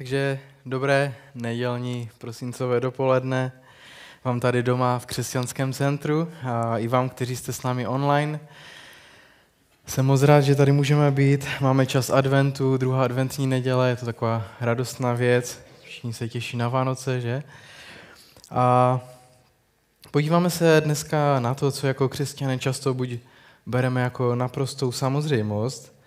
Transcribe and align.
Takže 0.00 0.38
dobré 0.66 1.14
nedělní 1.34 2.10
prosincové 2.18 2.80
dopoledne 2.80 3.52
vám 4.24 4.40
tady 4.40 4.62
doma 4.62 4.98
v 4.98 5.06
křesťanském 5.06 5.72
centru 5.72 6.28
a 6.42 6.78
i 6.78 6.88
vám, 6.88 7.08
kteří 7.08 7.36
jste 7.36 7.52
s 7.52 7.62
námi 7.62 7.86
online. 7.86 8.40
Jsem 9.86 10.06
moc 10.06 10.22
rád, 10.22 10.40
že 10.40 10.54
tady 10.54 10.72
můžeme 10.72 11.10
být. 11.10 11.46
Máme 11.60 11.86
čas 11.86 12.10
adventu, 12.10 12.76
druhá 12.76 13.04
adventní 13.04 13.46
neděle, 13.46 13.88
je 13.88 13.96
to 13.96 14.06
taková 14.06 14.44
radostná 14.60 15.12
věc. 15.12 15.60
Všichni 15.82 16.12
se 16.12 16.28
těší 16.28 16.56
na 16.56 16.68
Vánoce, 16.68 17.20
že? 17.20 17.42
A 18.50 19.00
podíváme 20.10 20.50
se 20.50 20.80
dneska 20.84 21.40
na 21.40 21.54
to, 21.54 21.70
co 21.70 21.86
jako 21.86 22.08
křesťané 22.08 22.58
často 22.58 22.94
buď 22.94 23.10
bereme 23.66 24.00
jako 24.00 24.34
naprostou 24.34 24.92
samozřejmost, 24.92 25.99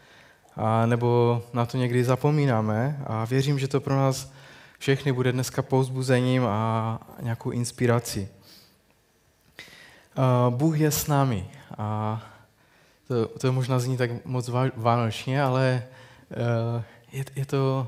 a 0.56 0.86
nebo 0.86 1.42
na 1.54 1.66
to 1.66 1.78
někdy 1.78 2.04
zapomínáme 2.04 3.04
a 3.06 3.26
věřím, 3.26 3.60
že 3.60 3.68
to 3.68 3.82
pro 3.82 3.96
nás 3.96 4.34
všechny 4.80 5.12
bude 5.12 5.32
dneska 5.32 5.62
pouzbuzením 5.62 6.46
a 6.46 7.00
nějakou 7.22 7.50
inspirací. 7.50 8.28
Bůh 10.50 10.80
je 10.80 10.92
s 10.92 11.08
námi 11.08 11.48
a 11.78 12.22
to, 13.08 13.28
to 13.28 13.54
možná 13.54 13.80
zní 13.80 13.98
tak 13.98 14.26
moc 14.26 14.50
vánočně, 14.76 15.44
ale 15.44 15.84
e, 16.32 16.84
je, 17.12 17.26
je, 17.36 17.46
to, 17.46 17.88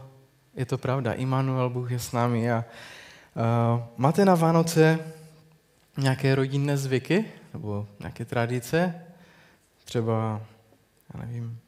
je 0.56 0.66
to 0.66 0.78
pravda. 0.78 1.14
Immanuel, 1.14 1.70
Bůh 1.70 1.92
je 1.92 2.00
s 2.00 2.12
námi. 2.12 2.52
A, 2.52 2.56
a 2.56 2.66
máte 3.98 4.26
na 4.26 4.36
Vánoce 4.36 5.00
nějaké 5.98 6.36
rodinné 6.36 6.78
zvyky 6.78 7.26
nebo 7.54 7.88
nějaké 8.00 8.26
tradice? 8.26 8.96
Třeba, 9.86 10.42
já 11.14 11.20
nevím, 11.20 11.60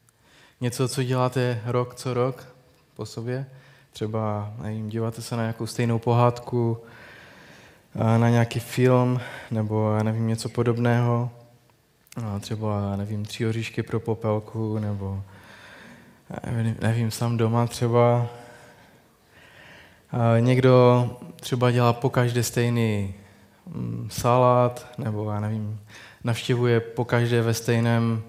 něco, 0.61 0.87
co 0.87 1.03
děláte 1.03 1.61
rok 1.65 1.95
co 1.95 2.13
rok 2.13 2.47
po 2.95 3.05
sobě. 3.05 3.45
Třeba, 3.91 4.53
nevím, 4.61 4.89
díváte 4.89 5.21
se 5.21 5.35
na 5.35 5.41
nějakou 5.41 5.67
stejnou 5.67 5.99
pohádku, 5.99 6.77
na 8.17 8.29
nějaký 8.29 8.59
film, 8.59 9.21
nebo 9.51 9.93
já 9.97 10.03
nevím, 10.03 10.27
něco 10.27 10.49
podobného. 10.49 11.29
Třeba, 12.39 12.95
nevím, 12.95 13.25
tři 13.25 13.47
oříšky 13.47 13.83
pro 13.83 13.99
popelku, 13.99 14.79
nebo 14.79 15.23
nevím, 16.51 16.75
nevím 16.81 17.11
sám 17.11 17.37
doma 17.37 17.67
třeba. 17.67 18.27
Někdo 20.39 21.09
třeba 21.35 21.71
dělá 21.71 21.93
po 21.93 22.09
každé 22.09 22.43
stejný 22.43 23.13
mm, 23.65 24.07
salát, 24.11 24.87
nebo 24.97 25.31
já 25.31 25.39
nevím, 25.39 25.79
navštěvuje 26.23 26.79
po 26.79 27.05
každé 27.05 27.41
ve 27.41 27.53
stejném 27.53 28.23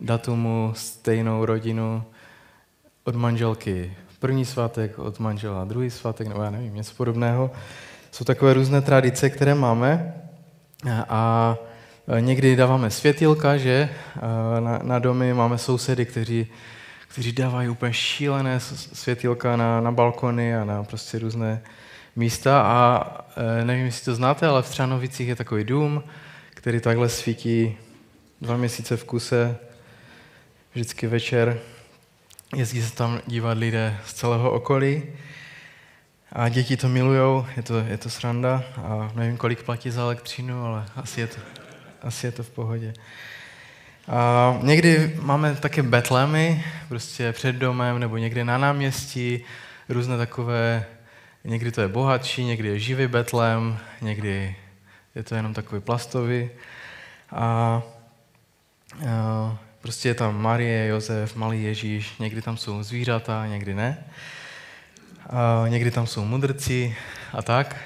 datumu 0.00 0.72
stejnou 0.76 1.44
rodinu 1.44 2.04
od 3.04 3.14
manželky. 3.14 3.96
První 4.18 4.44
svátek 4.44 4.98
od 4.98 5.18
manžela, 5.18 5.64
druhý 5.64 5.90
svátek, 5.90 6.26
nebo 6.28 6.42
já 6.42 6.50
nevím, 6.50 6.74
něco 6.74 6.94
podobného. 6.94 7.50
Jsou 8.10 8.24
takové 8.24 8.54
různé 8.54 8.80
tradice, 8.80 9.30
které 9.30 9.54
máme 9.54 10.14
a 11.08 11.56
někdy 12.20 12.56
dáváme 12.56 12.90
světilka, 12.90 13.56
že 13.56 13.88
na, 14.60 14.80
na 14.82 14.98
domy 14.98 15.34
máme 15.34 15.58
sousedy, 15.58 16.06
kteří, 16.06 16.46
kteří 17.08 17.32
dávají 17.32 17.68
úplně 17.68 17.92
šílené 17.92 18.60
světilka 18.92 19.56
na, 19.56 19.80
na 19.80 19.92
balkony 19.92 20.56
a 20.56 20.64
na 20.64 20.84
prostě 20.84 21.18
různé 21.18 21.62
místa 22.16 22.62
a 22.62 23.06
e, 23.60 23.64
nevím, 23.64 23.86
jestli 23.86 24.04
to 24.04 24.14
znáte, 24.14 24.46
ale 24.46 24.62
v 24.62 24.70
Třanovicích 24.70 25.28
je 25.28 25.36
takový 25.36 25.64
dům, 25.64 26.02
který 26.50 26.80
takhle 26.80 27.08
svítí 27.08 27.76
dva 28.40 28.56
měsíce 28.56 28.96
v 28.96 29.04
kuse 29.04 29.56
vždycky 30.78 31.06
večer. 31.06 31.58
Jezdí 32.56 32.82
se 32.82 32.94
tam 32.94 33.20
dívat 33.26 33.58
lidé 33.58 33.98
z 34.06 34.14
celého 34.14 34.50
okolí 34.50 35.02
a 36.32 36.48
děti 36.48 36.76
to 36.76 36.88
milujou, 36.88 37.46
je 37.56 37.62
to, 37.62 37.78
je 37.78 37.98
to 37.98 38.10
sranda 38.10 38.64
a 38.76 39.12
nevím, 39.14 39.36
kolik 39.36 39.62
platí 39.62 39.90
za 39.90 40.02
elektřinu, 40.02 40.64
ale 40.64 40.86
asi 40.96 41.20
je 41.20 41.26
to, 41.26 41.40
asi 42.02 42.26
je 42.26 42.32
to 42.32 42.42
v 42.42 42.50
pohodě. 42.50 42.94
A 44.08 44.58
někdy 44.62 45.16
máme 45.20 45.54
také 45.54 45.82
betlémy, 45.82 46.64
prostě 46.88 47.32
před 47.32 47.56
domem 47.56 47.98
nebo 47.98 48.16
někde 48.16 48.44
na 48.44 48.58
náměstí, 48.58 49.44
různé 49.88 50.16
takové, 50.16 50.86
někdy 51.44 51.72
to 51.72 51.80
je 51.80 51.88
bohatší, 51.88 52.44
někdy 52.44 52.68
je 52.68 52.78
živý 52.78 53.06
betlém, 53.06 53.78
někdy 54.00 54.56
je 55.14 55.22
to 55.22 55.34
jenom 55.34 55.54
takový 55.54 55.80
plastový. 55.80 56.50
A, 57.30 57.82
a 59.08 59.58
Prostě 59.82 60.08
je 60.08 60.14
tam 60.14 60.42
Marie, 60.42 60.86
Josef, 60.86 61.36
malý 61.36 61.62
Ježíš, 61.62 62.18
někdy 62.18 62.42
tam 62.42 62.56
jsou 62.56 62.82
zvířata, 62.82 63.46
někdy 63.46 63.74
ne. 63.74 64.04
A 65.30 65.64
někdy 65.68 65.90
tam 65.90 66.06
jsou 66.06 66.24
mudrci 66.24 66.96
a 67.32 67.42
tak. 67.42 67.76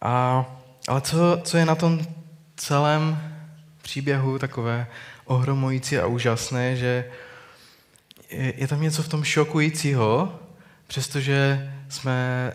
A, 0.00 0.44
ale 0.88 1.00
co, 1.00 1.40
co 1.44 1.56
je 1.56 1.66
na 1.66 1.74
tom 1.74 2.00
celém 2.56 3.32
příběhu 3.82 4.38
takové 4.38 4.86
ohromující 5.24 5.98
a 5.98 6.06
úžasné, 6.06 6.76
že 6.76 7.04
je, 8.30 8.54
je 8.56 8.68
tam 8.68 8.82
něco 8.82 9.02
v 9.02 9.08
tom 9.08 9.24
šokujícího, 9.24 10.38
přestože 10.86 11.72
jsme 11.88 12.52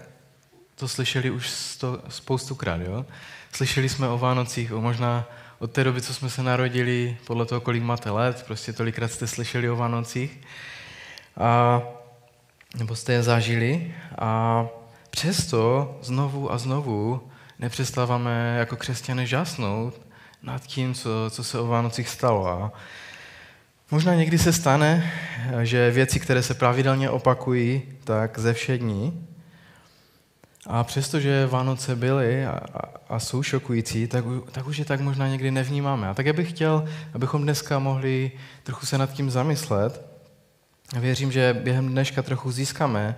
to 0.76 0.88
slyšeli 0.88 1.32
už 1.32 1.50
sto, 1.50 2.02
spoustukrát. 2.10 2.82
Jo? 2.82 3.06
Slyšeli 3.52 3.90
jsme 3.90 4.08
o 4.08 4.18
Vánocích, 4.18 4.74
o 4.74 4.82
možná 4.82 5.26
od 5.66 5.72
té 5.72 5.84
doby, 5.84 6.02
co 6.02 6.14
jsme 6.14 6.30
se 6.30 6.44
narodili, 6.44 7.18
podle 7.28 7.46
toho, 7.46 7.62
kolik 7.62 7.84
máte 7.84 8.12
let, 8.12 8.44
prostě 8.48 8.74
tolikrát 8.74 9.12
jste 9.12 9.28
slyšeli 9.28 9.70
o 9.70 9.76
Vánocích, 9.76 10.42
a, 11.38 11.82
nebo 12.78 12.96
jste 12.96 13.14
je 13.14 13.24
zažili. 13.24 13.96
A 14.18 14.66
přesto 15.10 15.98
znovu 16.02 16.52
a 16.52 16.58
znovu 16.58 17.30
nepřestáváme 17.60 18.56
jako 18.60 18.76
křesťané 18.76 19.26
žasnout 19.26 20.02
nad 20.44 20.62
tím, 20.62 20.94
co, 20.94 21.10
co 21.30 21.44
se 21.44 21.60
o 21.60 21.68
Vánocích 21.68 22.10
stalo. 22.10 22.48
A 22.48 22.72
možná 23.92 24.14
někdy 24.16 24.38
se 24.38 24.54
stane, 24.54 25.12
že 25.64 25.92
věci, 25.92 26.20
které 26.20 26.44
se 26.44 26.54
pravidelně 26.54 27.10
opakují, 27.10 27.82
tak 28.04 28.40
ze 28.40 28.54
všední, 28.54 29.28
a 30.68 30.84
přestože 30.84 31.46
Vánoce 31.46 31.96
byly 31.96 32.46
a, 32.46 32.60
a, 33.10 33.20
jsou 33.20 33.44
šokující, 33.44 34.08
tak, 34.08 34.26
tak 34.52 34.68
už 34.68 34.78
je 34.78 34.86
tak 34.86 35.00
možná 35.00 35.28
někdy 35.28 35.52
nevnímáme. 35.52 36.08
A 36.08 36.14
tak 36.14 36.36
bych 36.36 36.50
chtěl, 36.50 36.86
abychom 37.14 37.44
dneska 37.44 37.80
mohli 37.80 38.32
trochu 38.64 38.86
se 38.86 38.98
nad 38.98 39.14
tím 39.14 39.32
zamyslet. 39.32 40.06
Věřím, 41.00 41.32
že 41.32 41.62
během 41.64 41.90
dneška 41.90 42.22
trochu 42.22 42.52
získáme 42.52 43.16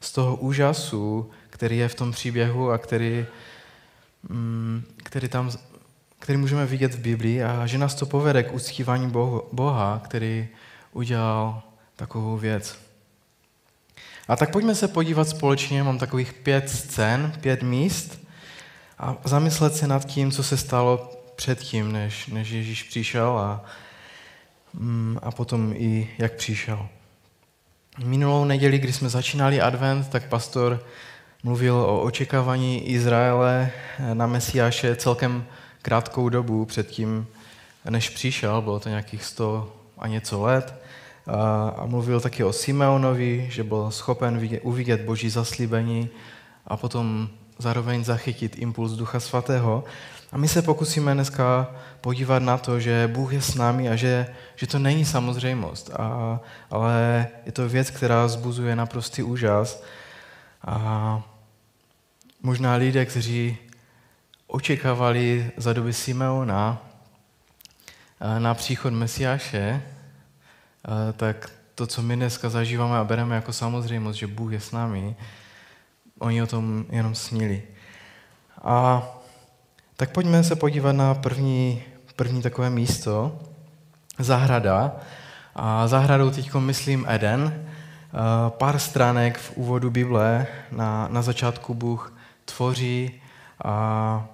z 0.00 0.12
toho 0.12 0.36
úžasu, 0.36 1.30
který 1.50 1.78
je 1.78 1.88
v 1.88 1.94
tom 1.94 2.12
příběhu 2.12 2.70
a 2.70 2.78
který, 2.78 3.26
mm, 4.28 4.82
který, 4.96 5.28
tam, 5.28 5.50
který 6.18 6.38
můžeme 6.38 6.66
vidět 6.66 6.94
v 6.94 6.98
Biblii 6.98 7.42
a 7.42 7.66
že 7.66 7.78
nás 7.78 7.94
to 7.94 8.06
povede 8.06 8.42
k 8.42 8.54
uctívání 8.54 9.12
Boha, 9.52 10.00
který 10.04 10.48
udělal 10.92 11.62
takovou 11.96 12.36
věc. 12.36 12.83
A 14.28 14.36
tak 14.36 14.50
pojďme 14.50 14.74
se 14.74 14.88
podívat 14.88 15.28
společně, 15.28 15.82
mám 15.82 15.98
takových 15.98 16.32
pět 16.32 16.70
scén, 16.70 17.32
pět 17.40 17.62
míst 17.62 18.18
a 18.98 19.16
zamyslet 19.24 19.76
se 19.76 19.86
nad 19.86 20.04
tím, 20.04 20.30
co 20.30 20.42
se 20.42 20.56
stalo 20.56 21.12
předtím, 21.36 21.92
než, 21.92 22.26
než 22.26 22.50
Ježíš 22.50 22.82
přišel 22.82 23.38
a, 23.38 23.64
mm, 24.74 25.18
a 25.22 25.30
potom 25.30 25.72
i 25.76 26.10
jak 26.18 26.32
přišel. 26.32 26.88
Minulou 28.04 28.44
neděli, 28.44 28.78
kdy 28.78 28.92
jsme 28.92 29.08
začínali 29.08 29.60
advent, 29.60 30.08
tak 30.08 30.28
pastor 30.28 30.86
mluvil 31.42 31.74
o 31.74 32.02
očekávání 32.02 32.88
Izraele 32.88 33.70
na 34.14 34.26
Mesiáše 34.26 34.96
celkem 34.96 35.46
krátkou 35.82 36.28
dobu 36.28 36.64
předtím, 36.64 37.26
než 37.90 38.08
přišel, 38.08 38.62
bylo 38.62 38.80
to 38.80 38.88
nějakých 38.88 39.24
sto 39.24 39.76
a 39.98 40.06
něco 40.06 40.42
let 40.42 40.74
a 41.76 41.86
mluvil 41.86 42.20
taky 42.20 42.44
o 42.44 42.52
Simeonovi, 42.52 43.46
že 43.50 43.64
byl 43.64 43.90
schopen 43.90 44.48
uvidět 44.62 45.00
boží 45.00 45.30
zaslíbení 45.30 46.10
a 46.66 46.76
potom 46.76 47.28
zároveň 47.58 48.04
zachytit 48.04 48.58
impuls 48.58 48.92
Ducha 48.92 49.20
Svatého. 49.20 49.84
A 50.32 50.38
my 50.38 50.48
se 50.48 50.62
pokusíme 50.62 51.14
dneska 51.14 51.70
podívat 52.00 52.42
na 52.42 52.58
to, 52.58 52.80
že 52.80 53.10
Bůh 53.12 53.32
je 53.32 53.42
s 53.42 53.54
námi 53.54 53.88
a 53.88 53.96
že, 53.96 54.26
že 54.56 54.66
to 54.66 54.78
není 54.78 55.04
samozřejmost, 55.04 55.90
a, 55.90 56.40
ale 56.70 57.28
je 57.46 57.52
to 57.52 57.68
věc, 57.68 57.90
která 57.90 58.28
zbuzuje 58.28 58.76
naprostý 58.76 59.22
úžas. 59.22 59.82
A 60.66 61.22
možná 62.42 62.74
lidé, 62.74 63.06
kteří 63.06 63.56
očekávali 64.46 65.50
za 65.56 65.72
doby 65.72 65.92
Simeona 65.92 66.82
na 68.38 68.54
příchod 68.54 68.92
Mesiáše, 68.92 69.82
tak 71.16 71.50
to, 71.74 71.86
co 71.86 72.02
my 72.02 72.16
dneska 72.16 72.48
zažíváme 72.48 72.98
a 72.98 73.04
bereme 73.04 73.34
jako 73.34 73.52
samozřejmost, 73.52 74.18
že 74.18 74.26
Bůh 74.26 74.52
je 74.52 74.60
s 74.60 74.72
námi, 74.72 75.16
oni 76.18 76.42
o 76.42 76.46
tom 76.46 76.84
jenom 76.90 77.14
snili. 77.14 77.62
A 78.62 79.02
tak 79.96 80.10
pojďme 80.10 80.44
se 80.44 80.56
podívat 80.56 80.92
na 80.92 81.14
první, 81.14 81.82
první 82.16 82.42
takové 82.42 82.70
místo, 82.70 83.38
zahrada. 84.18 84.96
A 85.54 85.88
zahradou 85.88 86.30
teď 86.30 86.54
myslím 86.54 87.06
Eden. 87.08 87.66
pár 88.48 88.78
stránek 88.78 89.38
v 89.38 89.56
úvodu 89.56 89.90
Bible. 89.90 90.46
Na, 90.72 91.08
na 91.08 91.22
začátku 91.22 91.74
Bůh 91.74 92.14
tvoří 92.44 93.20
a 93.64 94.26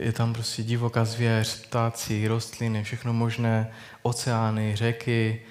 je 0.00 0.12
tam 0.12 0.32
prostě 0.32 0.62
divoká 0.62 1.04
zvěř, 1.04 1.66
ptáci, 1.66 2.28
rostliny, 2.28 2.84
všechno 2.84 3.12
možné, 3.12 3.70
oceány, 4.02 4.76
řeky, 4.76 5.42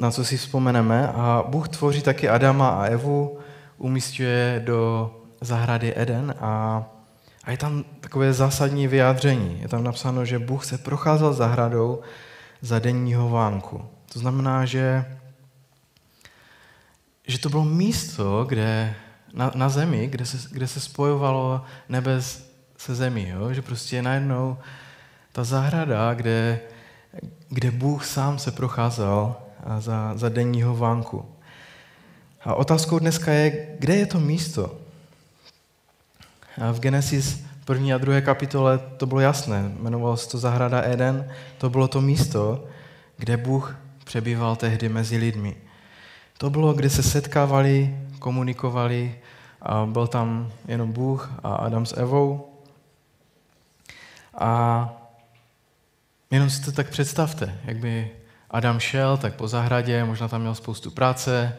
na 0.00 0.10
co 0.10 0.24
si 0.24 0.36
vzpomeneme. 0.36 1.08
A 1.08 1.44
Bůh 1.48 1.68
tvoří 1.68 2.02
taky 2.02 2.28
Adama 2.28 2.68
a 2.68 2.84
Evu, 2.84 3.38
umístuje 3.78 4.62
do 4.64 5.10
zahrady 5.40 5.92
Eden 5.96 6.34
a, 6.40 6.84
a 7.44 7.50
je 7.50 7.56
tam 7.56 7.84
takové 8.00 8.32
zásadní 8.32 8.88
vyjádření. 8.88 9.58
Je 9.62 9.68
tam 9.68 9.84
napsáno, 9.84 10.24
že 10.24 10.38
Bůh 10.38 10.64
se 10.64 10.78
procházel 10.78 11.32
zahradou 11.32 12.00
za 12.60 12.78
denního 12.78 13.28
vánku. 13.28 13.84
To 14.12 14.18
znamená, 14.18 14.64
že, 14.64 15.04
že 17.26 17.38
to 17.38 17.48
bylo 17.48 17.64
místo, 17.64 18.44
kde 18.48 18.94
na, 19.34 19.52
na 19.54 19.68
zemi, 19.68 20.06
kde 20.06 20.26
se, 20.26 20.48
kde 20.50 20.66
se 20.66 20.80
spojovalo 20.80 21.64
nebe 21.88 22.20
se 22.76 22.94
zemí. 22.94 23.28
Jo? 23.28 23.52
Že 23.52 23.62
prostě 23.62 24.02
najednou 24.02 24.58
ta 25.32 25.44
zahrada, 25.44 26.14
kde, 26.14 26.60
kde 27.48 27.70
Bůh 27.70 28.04
sám 28.04 28.38
se 28.38 28.50
procházel 28.50 29.36
za, 29.78 30.12
za 30.16 30.28
denního 30.28 30.76
vánku. 30.76 31.24
A 32.44 32.54
otázkou 32.54 32.98
dneska 32.98 33.32
je, 33.32 33.76
kde 33.78 33.96
je 33.96 34.06
to 34.06 34.20
místo? 34.20 34.78
A 36.60 36.72
v 36.72 36.80
Genesis 36.80 37.44
první 37.64 37.94
a 37.94 37.98
druhé 37.98 38.22
kapitole 38.22 38.78
to 38.78 39.06
bylo 39.06 39.20
jasné. 39.20 39.72
Jmenovalo 39.78 40.16
se 40.16 40.28
to 40.28 40.38
zahrada 40.38 40.82
Eden. 40.82 41.32
To 41.58 41.70
bylo 41.70 41.88
to 41.88 42.00
místo, 42.00 42.64
kde 43.16 43.36
Bůh 43.36 43.76
přebýval 44.04 44.56
tehdy 44.56 44.88
mezi 44.88 45.16
lidmi. 45.16 45.56
To 46.38 46.50
bylo, 46.50 46.72
kde 46.72 46.90
se 46.90 47.02
setkávali, 47.02 47.98
komunikovali 48.18 49.18
a 49.62 49.86
byl 49.86 50.06
tam 50.06 50.52
jenom 50.68 50.92
Bůh 50.92 51.32
a 51.44 51.54
Adam 51.54 51.86
s 51.86 51.96
Evou. 51.96 52.48
A 54.34 54.92
jenom 56.30 56.50
si 56.50 56.62
to 56.62 56.72
tak 56.72 56.90
představte, 56.90 57.58
jak 57.64 57.76
by 57.76 58.10
Adam 58.50 58.80
šel 58.80 59.16
tak 59.16 59.34
po 59.34 59.48
zahradě, 59.48 60.04
možná 60.04 60.28
tam 60.28 60.40
měl 60.40 60.54
spoustu 60.54 60.90
práce, 60.90 61.56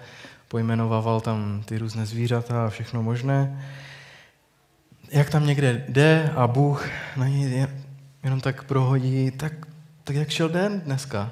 pojmenovával 0.48 1.22
tam 1.22 1.64
ty 1.66 1.78
různé 1.78 2.06
zvířata 2.06 2.66
a 2.66 2.70
všechno 2.70 3.04
možné. 3.04 3.66
Jak 5.12 5.30
tam 5.30 5.46
někde 5.46 5.86
jde 5.90 6.32
a 6.36 6.48
Bůh 6.48 6.90
na 7.18 7.28
něj 7.28 7.68
jenom 8.24 8.42
tak 8.42 8.64
prohodí, 8.64 9.32
tak, 9.32 9.54
tak 10.04 10.16
jak 10.16 10.30
šel 10.30 10.50
den 10.50 10.82
dneska? 10.82 11.30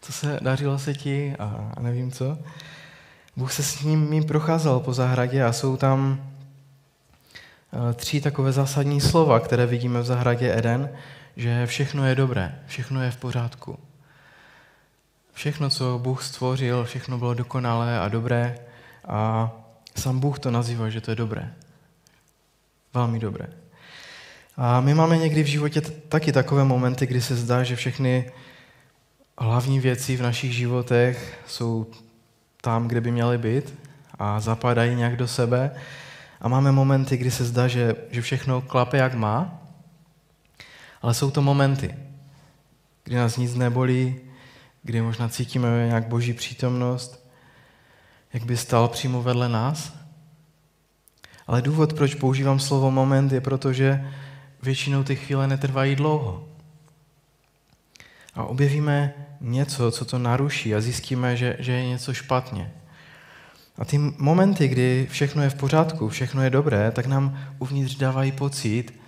Co 0.00 0.12
se, 0.12 0.38
dařilo 0.42 0.78
se 0.78 0.94
ti 0.94 1.36
a, 1.38 1.72
nevím 1.80 2.12
co. 2.12 2.38
Bůh 3.36 3.52
se 3.52 3.62
s 3.62 3.82
ním 3.82 4.10
mým 4.10 4.24
procházel 4.24 4.80
po 4.80 4.92
zahradě 4.92 5.44
a 5.44 5.52
jsou 5.52 5.76
tam 5.76 6.30
eh, 7.90 7.94
tři 7.94 8.20
takové 8.20 8.52
zásadní 8.52 9.00
slova, 9.00 9.40
které 9.40 9.66
vidíme 9.66 10.00
v 10.00 10.04
zahradě 10.04 10.58
Eden, 10.58 10.90
že 11.36 11.66
všechno 11.66 12.06
je 12.06 12.14
dobré, 12.14 12.58
všechno 12.66 13.02
je 13.02 13.10
v 13.10 13.16
pořádku. 13.16 13.78
Všechno, 15.32 15.70
co 15.70 15.98
Bůh 16.02 16.22
stvořil, 16.22 16.84
všechno 16.84 17.18
bylo 17.18 17.34
dokonalé 17.34 18.00
a 18.00 18.08
dobré 18.08 18.58
a 19.08 19.50
sám 19.96 20.20
Bůh 20.20 20.38
to 20.38 20.50
nazývá, 20.50 20.88
že 20.88 21.00
to 21.00 21.10
je 21.10 21.14
dobré. 21.14 21.54
Velmi 22.94 23.18
dobré. 23.18 23.46
A 24.56 24.80
my 24.80 24.94
máme 24.94 25.18
někdy 25.18 25.42
v 25.42 25.46
životě 25.46 25.80
taky 25.80 26.32
takové 26.32 26.64
momenty, 26.64 27.06
kdy 27.06 27.20
se 27.20 27.36
zdá, 27.36 27.62
že 27.62 27.76
všechny 27.76 28.32
hlavní 29.38 29.80
věci 29.80 30.16
v 30.16 30.22
našich 30.22 30.54
životech 30.54 31.38
jsou 31.46 31.86
tam, 32.60 32.88
kde 32.88 33.00
by 33.00 33.10
měly 33.10 33.38
být 33.38 33.74
a 34.18 34.40
zapadají 34.40 34.94
nějak 34.94 35.16
do 35.16 35.28
sebe. 35.28 35.70
A 36.40 36.48
máme 36.48 36.72
momenty, 36.72 37.16
kdy 37.16 37.30
se 37.30 37.44
zdá, 37.44 37.68
že, 37.68 37.94
že 38.10 38.22
všechno 38.22 38.60
klape, 38.60 38.96
jak 38.96 39.14
má, 39.14 39.62
ale 41.02 41.14
jsou 41.14 41.30
to 41.30 41.42
momenty, 41.42 41.94
kdy 43.04 43.16
nás 43.16 43.36
nic 43.36 43.54
nebolí, 43.54 44.20
kdy 44.82 45.02
možná 45.02 45.28
cítíme 45.28 45.86
nějak 45.86 46.08
boží 46.08 46.32
přítomnost, 46.32 47.28
jak 48.32 48.44
by 48.44 48.56
stál 48.56 48.88
přímo 48.88 49.22
vedle 49.22 49.48
nás. 49.48 49.92
Ale 51.46 51.62
důvod, 51.62 51.92
proč 51.92 52.14
používám 52.14 52.60
slovo 52.60 52.90
moment, 52.90 53.32
je 53.32 53.40
proto, 53.40 53.72
že 53.72 54.12
většinou 54.62 55.04
ty 55.04 55.16
chvíle 55.16 55.46
netrvají 55.46 55.96
dlouho. 55.96 56.48
A 58.34 58.44
objevíme 58.44 59.14
něco, 59.40 59.90
co 59.90 60.04
to 60.04 60.18
naruší 60.18 60.74
a 60.74 60.80
zjistíme, 60.80 61.36
že, 61.36 61.56
že 61.58 61.72
je 61.72 61.86
něco 61.86 62.14
špatně. 62.14 62.72
A 63.78 63.84
ty 63.84 63.98
momenty, 63.98 64.68
kdy 64.68 65.06
všechno 65.10 65.42
je 65.42 65.50
v 65.50 65.54
pořádku, 65.54 66.08
všechno 66.08 66.42
je 66.42 66.50
dobré, 66.50 66.90
tak 66.90 67.06
nám 67.06 67.38
uvnitř 67.58 67.96
dávají 67.96 68.32
pocit 68.32 69.00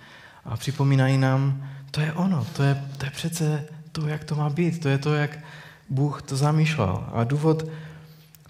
a 0.45 0.57
připomínají 0.57 1.17
nám, 1.17 1.69
to 1.91 2.01
je 2.01 2.13
ono, 2.13 2.45
to 2.55 2.63
je, 2.63 2.83
to 2.97 3.05
je 3.05 3.11
přece 3.11 3.65
to, 3.91 4.07
jak 4.07 4.23
to 4.23 4.35
má 4.35 4.49
být, 4.49 4.81
to 4.81 4.89
je 4.89 4.97
to, 4.97 5.13
jak 5.13 5.39
Bůh 5.89 6.21
to 6.21 6.37
zamýšlel. 6.37 7.09
A 7.13 7.23
důvod, 7.23 7.63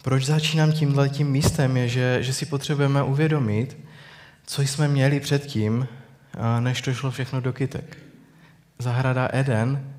proč 0.02 0.26
začínám 0.26 0.72
tímhle 0.72 1.10
tím 1.10 1.32
místem, 1.32 1.78
je, 1.78 1.88
že, 1.90 2.24
že 2.24 2.34
si 2.34 2.46
potřebujeme 2.46 3.04
uvědomit, 3.04 3.78
co 4.46 4.62
jsme 4.62 4.88
měli 4.88 5.20
předtím, 5.20 5.88
než 6.60 6.82
to 6.82 6.94
šlo 6.94 7.12
všechno 7.12 7.42
do 7.42 7.54
kytek. 7.54 7.98
Zahrada 8.80 9.30
Eden 9.34 9.96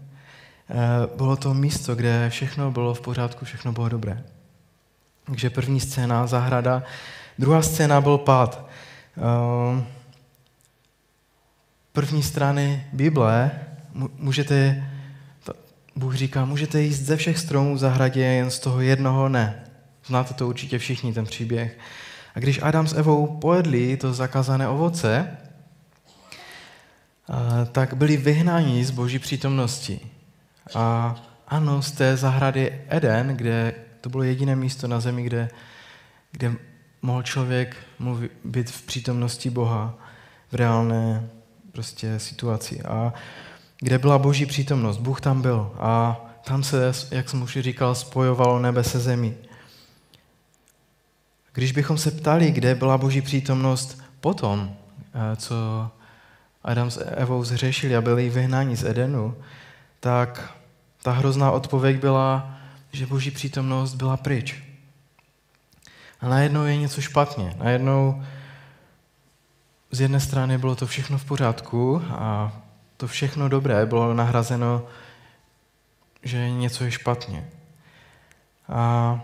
Eh, 0.71 1.17
bylo 1.17 1.37
to 1.37 1.55
místo, 1.55 1.95
kde 1.95 2.31
všechno 2.31 2.71
bylo 2.71 2.95
v 2.95 3.01
pořádku, 3.01 3.45
všechno 3.45 3.73
bylo 3.73 3.89
dobré. 3.89 4.25
Takže 5.27 5.51
první 5.51 5.81
scéna, 5.81 6.27
zahrada. 6.27 6.83
Druhá 7.39 7.63
scéna 7.63 8.01
byl 8.01 8.19
pád. 8.19 8.67
Eh, 9.17 9.85
první 11.93 12.23
strany 12.23 12.87
Bible 12.93 13.51
můžete, 14.19 14.91
Bůh 15.97 16.15
říká, 16.15 16.45
můžete 16.45 16.83
jíst 16.83 17.01
ze 17.01 17.17
všech 17.17 17.39
stromů 17.39 17.75
v 17.75 17.79
zahradě, 17.79 18.25
jen 18.25 18.51
z 18.51 18.59
toho 18.59 18.81
jednoho 18.81 19.29
ne. 19.29 19.65
Znáte 20.07 20.35
to 20.35 20.49
určitě 20.49 20.79
všichni, 20.79 21.13
ten 21.13 21.25
příběh. 21.25 21.79
A 22.35 22.39
když 22.39 22.63
Adam 22.63 22.89
s 22.89 22.93
Evou 22.93 23.27
pojedli 23.27 23.97
to 23.97 24.15
zakázané 24.15 24.69
ovoce, 24.69 25.37
tak 27.73 27.95
byli 27.95 28.17
vyhnáni 28.17 28.85
z 28.85 28.91
boží 28.91 29.19
přítomnosti. 29.19 30.01
A 30.75 31.17
ano, 31.49 31.83
z 31.83 31.93
té 31.93 32.17
zahrady 32.17 32.81
Eden, 32.89 33.29
kde 33.29 33.75
to 34.01 34.09
bylo 34.09 34.23
jediné 34.23 34.57
místo 34.57 34.89
na 34.89 35.01
zemi, 35.01 35.23
kde, 35.23 35.49
kde 36.33 36.53
mohl 37.03 37.23
člověk 37.23 37.77
mluvit, 37.99 38.33
být 38.45 38.71
v 38.71 38.83
přítomnosti 38.83 39.51
Boha 39.51 39.95
v 40.53 40.55
reálné 40.55 41.29
prostě 41.73 42.19
situaci. 42.19 42.83
A 42.83 43.13
kde 43.81 43.99
byla 43.99 44.19
boží 44.19 44.47
přítomnost, 44.47 44.97
Bůh 44.97 45.21
tam 45.21 45.43
byl 45.43 45.73
a 45.79 46.21
tam 46.45 46.63
se, 46.63 46.93
jak 47.11 47.29
jsem 47.29 47.43
už 47.43 47.59
říkal, 47.61 47.95
spojovalo 47.95 48.59
nebe 48.59 48.85
se 48.85 49.01
zemí. 49.01 49.35
Když 51.53 51.73
bychom 51.73 51.99
se 51.99 52.11
ptali, 52.11 52.51
kde 52.51 52.75
byla 52.75 52.99
boží 52.99 53.23
přítomnost 53.23 54.03
potom, 54.21 54.77
eh, 55.15 55.37
co 55.37 55.55
Adam 56.65 56.91
s 56.91 57.05
Evou 57.05 57.45
zřešili 57.45 57.97
a 57.97 58.01
byli 58.01 58.31
vyhnáni 58.31 58.77
z 58.77 58.85
Edenu, 58.85 59.35
tak 60.01 60.55
ta 61.03 61.13
hrozná 61.13 61.51
odpověď 61.51 62.01
byla, 62.01 62.57
že 62.93 63.07
boží 63.07 63.31
přítomnost 63.31 63.95
byla 63.95 64.17
pryč. 64.17 64.63
A 66.21 66.29
najednou 66.29 66.65
je 66.65 66.77
něco 66.77 67.01
špatně. 67.01 67.55
Najednou 67.59 68.23
z 69.91 70.01
jedné 70.01 70.21
strany 70.21 70.59
bylo 70.59 70.75
to 70.75 70.87
všechno 70.87 71.19
v 71.19 71.25
pořádku 71.25 72.03
a 72.11 72.53
to 72.97 73.07
všechno 73.07 73.49
dobré 73.49 73.87
bylo 73.87 74.15
nahrazeno, 74.15 74.87
že 76.23 76.51
něco 76.51 76.85
je 76.85 76.91
špatně. 76.91 77.51
A, 78.69 79.21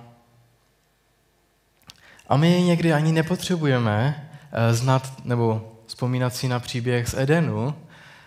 a 2.28 2.36
my 2.36 2.62
někdy 2.62 2.92
ani 2.92 3.12
nepotřebujeme 3.12 4.28
eh, 4.52 4.74
znát 4.74 5.24
nebo 5.24 5.72
vzpomínat 5.86 6.34
si 6.34 6.48
na 6.48 6.60
příběh 6.60 7.08
z 7.08 7.14
Edenu, 7.14 7.74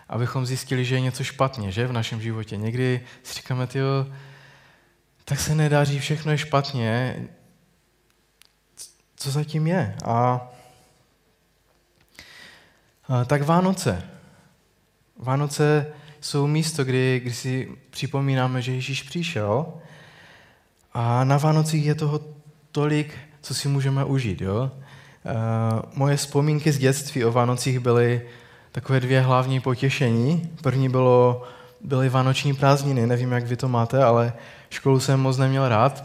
abychom 0.08 0.46
zjistili, 0.46 0.84
že 0.84 0.94
je 0.94 1.00
něco 1.00 1.24
špatně, 1.24 1.72
že 1.72 1.86
v 1.86 1.92
našem 1.92 2.20
životě. 2.20 2.56
Někdy 2.56 3.00
si 3.22 3.34
říkáme, 3.34 3.66
tyjo, 3.66 4.06
tak 5.24 5.40
se 5.40 5.54
nedaří, 5.54 5.98
všechno 5.98 6.32
je 6.32 6.38
špatně. 6.38 7.16
Co 9.16 9.30
zatím 9.30 9.66
je? 9.66 9.96
A, 10.04 10.48
a 13.08 13.24
tak 13.24 13.42
Vánoce. 13.42 14.15
Vánoce 15.18 15.86
jsou 16.20 16.46
místo, 16.46 16.84
kdy, 16.84 17.20
kdy 17.20 17.32
si 17.32 17.68
připomínáme, 17.90 18.62
že 18.62 18.72
Ježíš 18.72 19.02
přišel 19.02 19.66
a 20.94 21.24
na 21.24 21.38
Vánocích 21.38 21.86
je 21.86 21.94
toho 21.94 22.20
tolik, 22.72 23.14
co 23.42 23.54
si 23.54 23.68
můžeme 23.68 24.04
užít. 24.04 24.40
Jo? 24.40 24.70
moje 25.94 26.16
vzpomínky 26.16 26.72
z 26.72 26.78
dětství 26.78 27.24
o 27.24 27.32
Vánocích 27.32 27.80
byly 27.80 28.22
takové 28.72 29.00
dvě 29.00 29.20
hlavní 29.20 29.60
potěšení. 29.60 30.50
První 30.62 30.88
bylo, 30.88 31.42
byly 31.80 32.08
vánoční 32.08 32.54
prázdniny, 32.54 33.06
nevím, 33.06 33.32
jak 33.32 33.44
vy 33.44 33.56
to 33.56 33.68
máte, 33.68 34.04
ale 34.04 34.32
školu 34.70 35.00
jsem 35.00 35.20
moc 35.20 35.38
neměl 35.38 35.68
rád. 35.68 36.04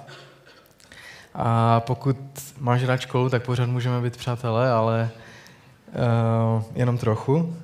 A 1.34 1.80
pokud 1.80 2.18
máš 2.60 2.84
rád 2.84 3.02
školu, 3.02 3.30
tak 3.30 3.44
pořád 3.46 3.70
můžeme 3.70 4.02
být 4.02 4.18
přátelé, 4.18 4.72
ale 4.72 5.10
uh, 5.88 6.64
jenom 6.76 6.98
trochu. 6.98 7.56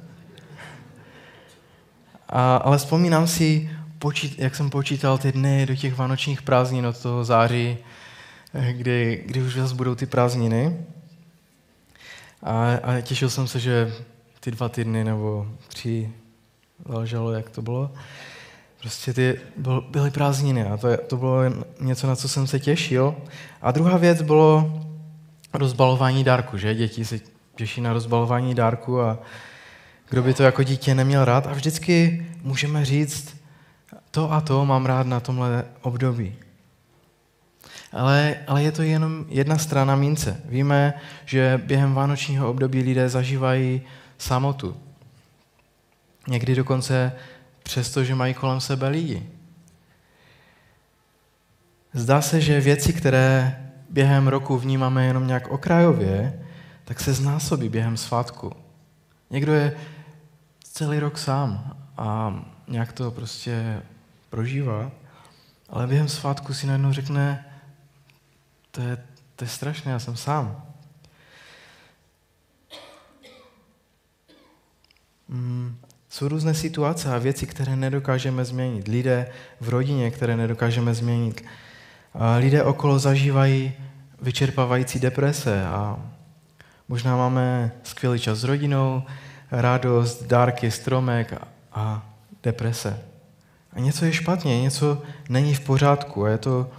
A, 2.29 2.57
ale 2.57 2.77
vzpomínám 2.77 3.27
si, 3.27 3.69
počít, 3.99 4.39
jak 4.39 4.55
jsem 4.55 4.69
počítal 4.69 5.17
ty 5.17 5.31
dny 5.31 5.65
do 5.65 5.75
těch 5.75 5.95
vánočních 5.95 6.41
prázdnin 6.41 6.85
od 6.85 7.01
toho 7.01 7.23
září, 7.23 7.77
eh, 8.53 8.73
kdy, 8.73 9.23
kdy 9.25 9.41
už 9.41 9.53
zase 9.53 9.75
budou 9.75 9.95
ty 9.95 10.05
prázdniny. 10.05 10.77
A, 12.43 12.73
a 12.83 13.01
těšil 13.01 13.29
jsem 13.29 13.47
se, 13.47 13.59
že 13.59 13.93
ty 14.39 14.51
dva 14.51 14.69
týdny 14.69 15.03
nebo 15.03 15.47
tři, 15.67 16.11
záleželo, 16.89 17.31
jak 17.31 17.49
to 17.49 17.61
bylo, 17.61 17.91
prostě 18.79 19.13
ty 19.13 19.39
byly 19.89 20.11
prázdniny 20.11 20.63
a 20.63 20.77
to, 20.77 20.97
to 20.97 21.17
bylo 21.17 21.39
něco, 21.79 22.07
na 22.07 22.15
co 22.15 22.29
jsem 22.29 22.47
se 22.47 22.59
těšil. 22.59 23.15
A 23.61 23.71
druhá 23.71 23.97
věc 23.97 24.21
bylo 24.21 24.81
rozbalování 25.53 26.23
dárku, 26.23 26.57
že? 26.57 26.75
Děti 26.75 27.05
se 27.05 27.19
těší 27.55 27.81
na 27.81 27.93
rozbalování 27.93 28.55
dárku 28.55 29.01
a 29.01 29.19
kdo 30.09 30.23
by 30.23 30.33
to 30.33 30.43
jako 30.43 30.63
dítě 30.63 30.95
neměl 30.95 31.25
rád. 31.25 31.47
A 31.47 31.53
vždycky 31.53 32.25
můžeme 32.41 32.85
říct, 32.85 33.37
to 34.11 34.31
a 34.31 34.41
to 34.41 34.65
mám 34.65 34.85
rád 34.85 35.07
na 35.07 35.19
tomhle 35.19 35.65
období. 35.81 36.35
Ale, 37.91 38.35
ale 38.47 38.63
je 38.63 38.71
to 38.71 38.81
jenom 38.81 39.25
jedna 39.29 39.57
strana 39.57 39.95
mince. 39.95 40.41
Víme, 40.45 40.93
že 41.25 41.61
během 41.65 41.93
vánočního 41.93 42.49
období 42.49 42.81
lidé 42.81 43.09
zažívají 43.09 43.81
samotu. 44.17 44.77
Někdy 46.27 46.55
dokonce 46.55 47.11
přesto, 47.63 48.03
že 48.03 48.15
mají 48.15 48.33
kolem 48.33 48.61
sebe 48.61 48.87
lidi. 48.87 49.29
Zdá 51.93 52.21
se, 52.21 52.41
že 52.41 52.61
věci, 52.61 52.93
které 52.93 53.57
během 53.89 54.27
roku 54.27 54.57
vnímáme 54.57 55.05
jenom 55.05 55.27
nějak 55.27 55.47
okrajově, 55.47 56.45
tak 56.85 56.99
se 56.99 57.13
znásobí 57.13 57.69
během 57.69 57.97
svátku. 57.97 58.53
Někdo 59.29 59.53
je 59.53 59.75
celý 60.77 60.99
rok 60.99 61.17
sám 61.17 61.77
a 61.97 62.35
nějak 62.67 62.93
to 62.93 63.11
prostě 63.11 63.81
prožívá, 64.29 64.91
ale 65.69 65.87
během 65.87 66.07
svátku 66.07 66.53
si 66.53 66.67
najednou 66.67 66.93
řekne, 66.93 67.45
to 68.71 68.81
je, 68.81 68.97
to 69.35 69.43
je 69.43 69.49
strašné, 69.49 69.91
já 69.91 69.99
jsem 69.99 70.17
sám. 70.17 70.63
Mm, 75.27 75.77
jsou 76.09 76.27
různé 76.27 76.53
situace 76.53 77.15
a 77.15 77.17
věci, 77.17 77.47
které 77.47 77.75
nedokážeme 77.75 78.45
změnit. 78.45 78.87
Lidé 78.87 79.31
v 79.61 79.69
rodině, 79.69 80.11
které 80.11 80.37
nedokážeme 80.37 80.93
změnit. 80.93 81.45
A 82.13 82.35
lidé 82.35 82.63
okolo 82.63 82.99
zažívají 82.99 83.73
vyčerpávající 84.21 84.99
deprese 84.99 85.65
a 85.65 85.99
možná 86.87 87.17
máme 87.17 87.71
skvělý 87.83 88.19
čas 88.19 88.37
s 88.37 88.43
rodinou, 88.43 89.03
radost, 89.51 90.23
dárky, 90.23 90.71
stromek 90.71 91.33
a 91.71 92.09
deprese. 92.43 92.99
A 93.73 93.79
něco 93.79 94.05
je 94.05 94.13
špatně, 94.13 94.61
něco 94.61 95.01
není 95.29 95.53
v 95.53 95.59
pořádku 95.59 96.25
a 96.25 96.29
je 96.29 96.37
to 96.37 96.71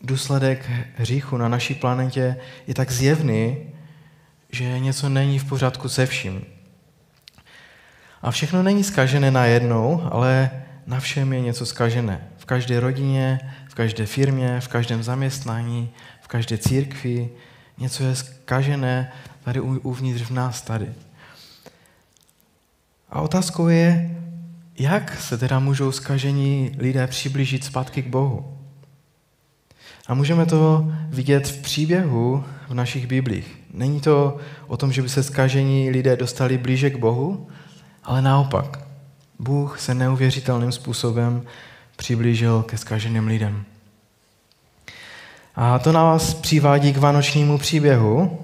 důsledek 0.00 0.70
hříchu 0.96 1.36
na 1.36 1.48
naší 1.48 1.74
planetě 1.74 2.36
je 2.66 2.74
tak 2.74 2.90
zjevný, 2.90 3.56
že 4.50 4.78
něco 4.78 5.08
není 5.08 5.38
v 5.38 5.44
pořádku 5.44 5.88
se 5.88 6.06
vším. 6.06 6.44
A 8.22 8.30
všechno 8.30 8.62
není 8.62 8.84
skažené 8.84 9.30
najednou, 9.30 10.08
ale 10.10 10.50
na 10.86 11.00
všem 11.00 11.32
je 11.32 11.40
něco 11.40 11.66
skažené. 11.66 12.28
V 12.36 12.44
každé 12.44 12.80
rodině, 12.80 13.40
v 13.68 13.74
každé 13.74 14.06
firmě, 14.06 14.60
v 14.60 14.68
každém 14.68 15.02
zaměstnání, 15.02 15.90
v 16.20 16.28
každé 16.28 16.58
církvi. 16.58 17.30
Něco 17.78 18.04
je 18.04 18.14
skažené 18.14 19.12
tady 19.44 19.60
uvnitř 19.60 20.22
v 20.22 20.30
nás 20.30 20.62
tady. 20.62 20.92
A 23.12 23.20
otázkou 23.20 23.68
je, 23.68 24.16
jak 24.78 25.20
se 25.20 25.38
teda 25.38 25.58
můžou 25.58 25.92
skažení 25.92 26.70
lidé 26.78 27.06
přiblížit 27.06 27.64
zpátky 27.64 28.02
k 28.02 28.06
Bohu? 28.06 28.58
A 30.06 30.14
můžeme 30.14 30.46
to 30.46 30.92
vidět 31.08 31.46
v 31.46 31.62
příběhu 31.62 32.44
v 32.68 32.74
našich 32.74 33.06
Biblích. 33.06 33.60
Není 33.74 34.00
to 34.00 34.36
o 34.66 34.76
tom, 34.76 34.92
že 34.92 35.02
by 35.02 35.08
se 35.08 35.22
skažení 35.22 35.90
lidé 35.90 36.16
dostali 36.16 36.58
blíže 36.58 36.90
k 36.90 36.96
Bohu, 36.96 37.48
ale 38.04 38.22
naopak. 38.22 38.80
Bůh 39.38 39.80
se 39.80 39.94
neuvěřitelným 39.94 40.72
způsobem 40.72 41.42
přiblížil 41.96 42.62
ke 42.62 42.78
skaženým 42.78 43.26
lidem. 43.26 43.64
A 45.54 45.78
to 45.78 45.92
nás 45.92 46.34
přivádí 46.34 46.92
k 46.92 46.98
vánočnímu 46.98 47.58
příběhu, 47.58 48.38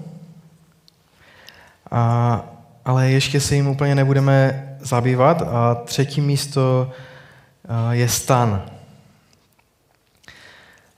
a, 1.91 2.58
ale 2.89 3.09
ještě 3.09 3.39
se 3.39 3.55
jim 3.55 3.67
úplně 3.67 3.95
nebudeme 3.95 4.65
zabývat. 4.79 5.41
A 5.41 5.75
třetí 5.75 6.21
místo 6.21 6.91
je 7.91 8.09
stan. 8.09 8.65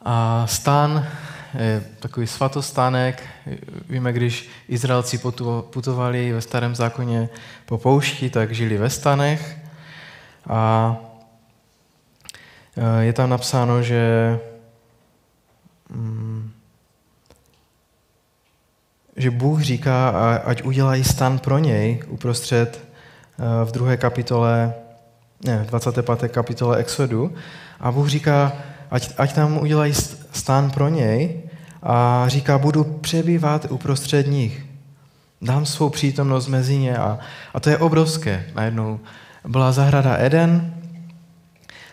A 0.05 0.47
stan 0.47 1.07
je 1.59 1.83
takový 1.99 2.27
svatostánek. 2.27 3.23
Víme, 3.89 4.13
když 4.13 4.49
Izraelci 4.67 5.17
putovali 5.69 6.33
ve 6.33 6.41
starém 6.41 6.75
zákoně 6.75 7.29
po 7.65 7.77
poušti, 7.77 8.29
tak 8.29 8.51
žili 8.51 8.77
ve 8.77 8.89
stanech. 8.89 9.57
A 10.49 10.95
je 12.99 13.13
tam 13.13 13.29
napsáno, 13.29 13.83
že 13.83 14.39
mm, 15.89 16.30
že 19.21 19.31
Bůh 19.31 19.61
říká, 19.61 20.09
ať 20.45 20.63
udělají 20.63 21.03
stan 21.03 21.39
pro 21.39 21.57
něj 21.57 22.03
uprostřed 22.07 22.87
v 23.65 23.71
druhé 23.71 23.97
kapitole, 23.97 24.73
ne, 25.45 25.63
v 25.63 25.69
25. 25.69 26.31
kapitole 26.31 26.77
Exodu. 26.77 27.33
A 27.79 27.91
Bůh 27.91 28.07
říká, 28.07 28.53
ať, 28.91 29.13
ať 29.17 29.33
tam 29.33 29.57
udělají 29.57 29.93
stán 30.31 30.71
pro 30.71 30.89
něj 30.89 31.41
a 31.83 32.23
říká, 32.27 32.57
budu 32.57 32.83
přebývat 32.83 33.65
uprostřed 33.69 34.27
nich. 34.27 34.65
Dám 35.41 35.65
svou 35.65 35.89
přítomnost 35.89 36.47
mezi 36.47 36.77
ně 36.77 36.97
a, 36.97 37.19
a 37.53 37.59
to 37.59 37.69
je 37.69 37.77
obrovské. 37.77 38.45
Najednou 38.55 38.99
byla 39.47 39.71
zahrada 39.71 40.17
Eden 40.17 40.73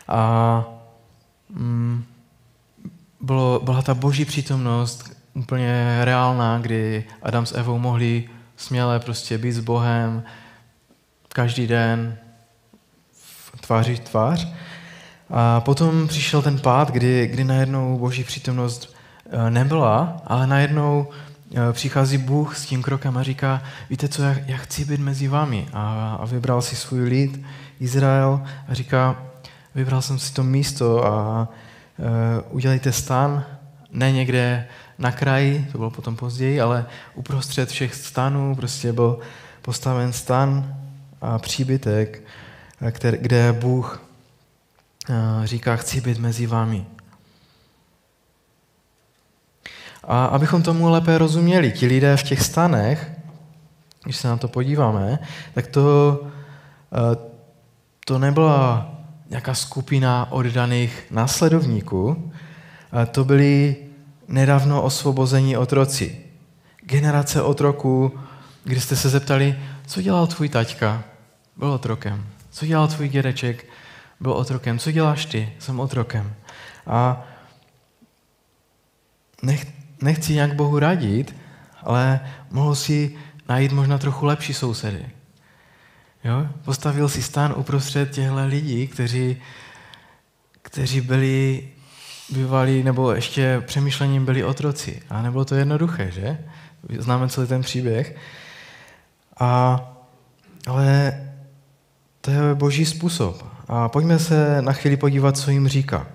a 0.08 0.64
mm, 1.50 2.04
bylo, 3.20 3.61
byla 3.64 3.82
ta 3.82 3.94
boží 3.94 4.25
přítomnost 4.25 5.18
úplně 5.38 6.00
reálná, 6.04 6.59
kdy 6.59 7.04
Adam 7.23 7.47
s 7.47 7.54
Evou 7.54 7.78
mohli 7.78 8.28
směle 8.57 9.00
prostě 9.00 9.38
být 9.38 9.52
s 9.52 9.61
Bohem 9.61 10.23
každý 11.28 11.66
den 11.66 12.18
tváří 13.61 13.95
v 13.95 14.00
tvář. 14.00 14.49
A 15.30 15.61
potom 15.61 16.09
přišel 16.09 16.42
ten 16.42 16.59
pád, 16.59 16.90
kdy, 16.90 17.26
kdy 17.26 17.45
najednou 17.45 17.99
boží 17.99 18.25
přítomnost 18.25 18.97
eh, 19.30 19.50
nebyla, 19.50 20.23
ale 20.26 20.47
najednou 20.47 21.07
eh, 21.54 21.73
přichází 21.73 22.18
Bůh 22.18 22.57
s 22.57 22.66
tím 22.66 22.83
krokem 22.83 23.16
a 23.16 23.23
říká, 23.23 23.62
víte 23.90 24.09
co, 24.09 24.23
já, 24.23 24.35
já 24.47 24.57
chci 24.57 24.85
být 24.85 25.00
mezi 25.00 25.28
vámi. 25.28 25.68
A, 25.73 26.14
a 26.21 26.25
vybral 26.25 26.62
si 26.62 26.76
svůj 26.76 27.00
lid, 27.00 27.45
Izrael, 27.80 28.42
a 28.68 28.75
říká, 28.75 29.23
vybral 29.75 30.02
jsem 30.02 30.18
si 30.18 30.35
to 30.35 30.45
místo 30.45 31.07
a 31.07 31.49
uh, 31.99 32.07
udělejte 32.57 32.92
stan, 32.92 33.45
ne 33.92 34.12
někde 34.12 34.66
na 34.99 35.12
kraji, 35.12 35.69
to 35.73 35.78
bylo 35.78 35.90
potom 35.90 36.17
později, 36.17 36.61
ale 36.61 36.87
uprostřed 37.14 37.69
všech 37.69 37.95
stanů 37.95 38.57
prostě 38.57 38.93
byl 38.93 39.19
postaven 39.62 40.12
stan 40.12 40.75
a 41.21 41.38
příbytek, 41.38 42.23
který, 42.90 43.19
kde 43.19 43.52
Bůh 43.52 44.02
říká, 45.45 45.76
chci 45.76 46.00
být 46.00 46.19
mezi 46.19 46.47
vámi. 46.47 46.87
A 50.05 50.25
abychom 50.25 50.62
tomu 50.62 50.88
lépe 50.88 51.19
rozuměli, 51.19 51.73
ti 51.73 51.87
lidé 51.87 52.17
v 52.17 52.23
těch 52.23 52.43
stanech, 52.43 53.12
když 54.05 54.17
se 54.17 54.28
na 54.28 54.37
to 54.37 54.49
podíváme, 54.49 55.19
tak 55.55 55.67
to, 55.67 56.21
to 58.05 58.19
nebyla 58.19 58.90
nějaká 59.31 59.55
skupina 59.55 60.33
oddaných 60.33 61.07
následovníků, 61.11 62.33
to 63.11 63.25
byli 63.25 63.76
nedávno 64.28 64.82
osvobození 64.82 65.56
otroci. 65.56 66.20
Generace 66.82 67.42
otroků, 67.42 68.18
kdy 68.64 68.80
jste 68.80 68.97
se 68.97 69.08
zeptali, 69.08 69.58
co 69.87 70.02
dělal 70.02 70.26
tvůj 70.26 70.49
taťka? 70.49 71.04
Byl 71.56 71.70
otrokem. 71.70 72.26
Co 72.50 72.66
dělal 72.66 72.88
tvůj 72.88 73.08
dědeček? 73.08 73.66
byl 74.20 74.32
otrokem. 74.32 74.78
Co 74.78 74.92
děláš 74.92 75.26
ty? 75.26 75.52
Jsem 75.58 75.80
otrokem. 75.80 76.35
A 76.87 77.26
nech, 79.42 79.66
nechci 80.02 80.35
nějak 80.35 80.54
Bohu 80.54 80.78
radit, 80.78 81.35
ale 81.82 82.20
mohl 82.50 82.75
si 82.75 83.16
najít 83.49 83.73
možná 83.73 83.99
trochu 83.99 84.26
lepší 84.26 84.54
sousedy. 84.54 85.06
Jo? 86.25 86.49
Postavil 86.64 87.08
si 87.08 87.23
stan 87.23 87.54
uprostřed 87.56 88.11
těchto 88.11 88.47
lidí, 88.47 88.88
kteří, 88.88 89.42
kteří 90.62 91.00
byli 91.00 91.68
bývali, 92.30 92.82
nebo 92.82 93.12
ještě 93.12 93.62
přemýšlením 93.66 94.25
byli 94.25 94.44
otroci. 94.44 95.02
A 95.11 95.23
nebylo 95.23 95.44
to 95.44 95.54
jednoduché, 95.54 96.11
že? 96.11 96.38
Známe 96.99 97.28
celý 97.28 97.47
ten 97.47 97.62
příběh. 97.62 98.16
A, 99.38 99.80
ale 100.66 101.20
to 102.20 102.30
je 102.30 102.54
boží 102.54 102.87
způsob. 102.87 103.47
A 103.68 103.88
pojďme 103.88 104.18
se 104.18 104.62
na 104.62 104.73
chvíli 104.73 104.97
podívat, 104.97 105.38
co 105.38 105.50
jim 105.50 105.68
říká. 105.68 106.06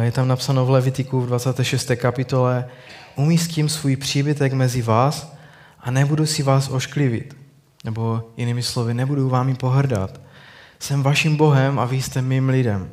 Je 0.00 0.12
tam 0.12 0.28
napsáno 0.28 0.66
v 0.66 0.70
Levitiku 0.70 1.20
v 1.20 1.26
26. 1.26 1.90
kapitole 1.96 2.68
umístím 3.16 3.68
svůj 3.68 3.96
příbytek 3.96 4.52
mezi 4.52 4.82
vás 4.82 5.36
a 5.80 5.90
nebudu 5.90 6.26
si 6.26 6.42
vás 6.42 6.68
ošklivit. 6.68 7.36
Nebo 7.84 8.30
jinými 8.36 8.62
slovy, 8.62 8.94
nebudu 8.94 9.28
vámi 9.28 9.54
pohrdat. 9.54 10.20
Jsem 10.78 11.02
vaším 11.02 11.36
Bohem 11.36 11.78
a 11.78 11.84
vy 11.84 12.02
jste 12.02 12.22
mým 12.22 12.48
lidem. 12.48 12.90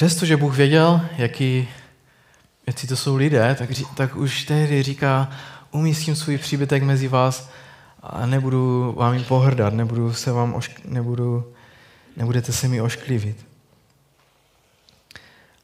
Přestože 0.00 0.36
Bůh 0.36 0.56
věděl, 0.56 1.00
jaký, 1.16 1.68
jaký 2.66 2.86
to 2.86 2.96
jsou 2.96 3.16
lidé, 3.16 3.54
tak, 3.58 3.70
tak 3.94 4.16
už 4.16 4.44
tehdy 4.44 4.82
říká, 4.82 5.30
umístím 5.70 6.16
svůj 6.16 6.38
příbytek 6.38 6.82
mezi 6.82 7.08
vás 7.08 7.50
a 8.02 8.26
nebudu 8.26 8.94
vám 8.96 9.14
jim 9.14 9.24
pohrdat, 9.24 9.74
nebudu 9.74 10.12
se 10.12 10.32
vám 10.32 10.54
ošk- 10.54 10.80
nebudu, 10.84 11.52
nebudete 12.16 12.52
se 12.52 12.68
mi 12.68 12.80
ošklivit. 12.80 13.46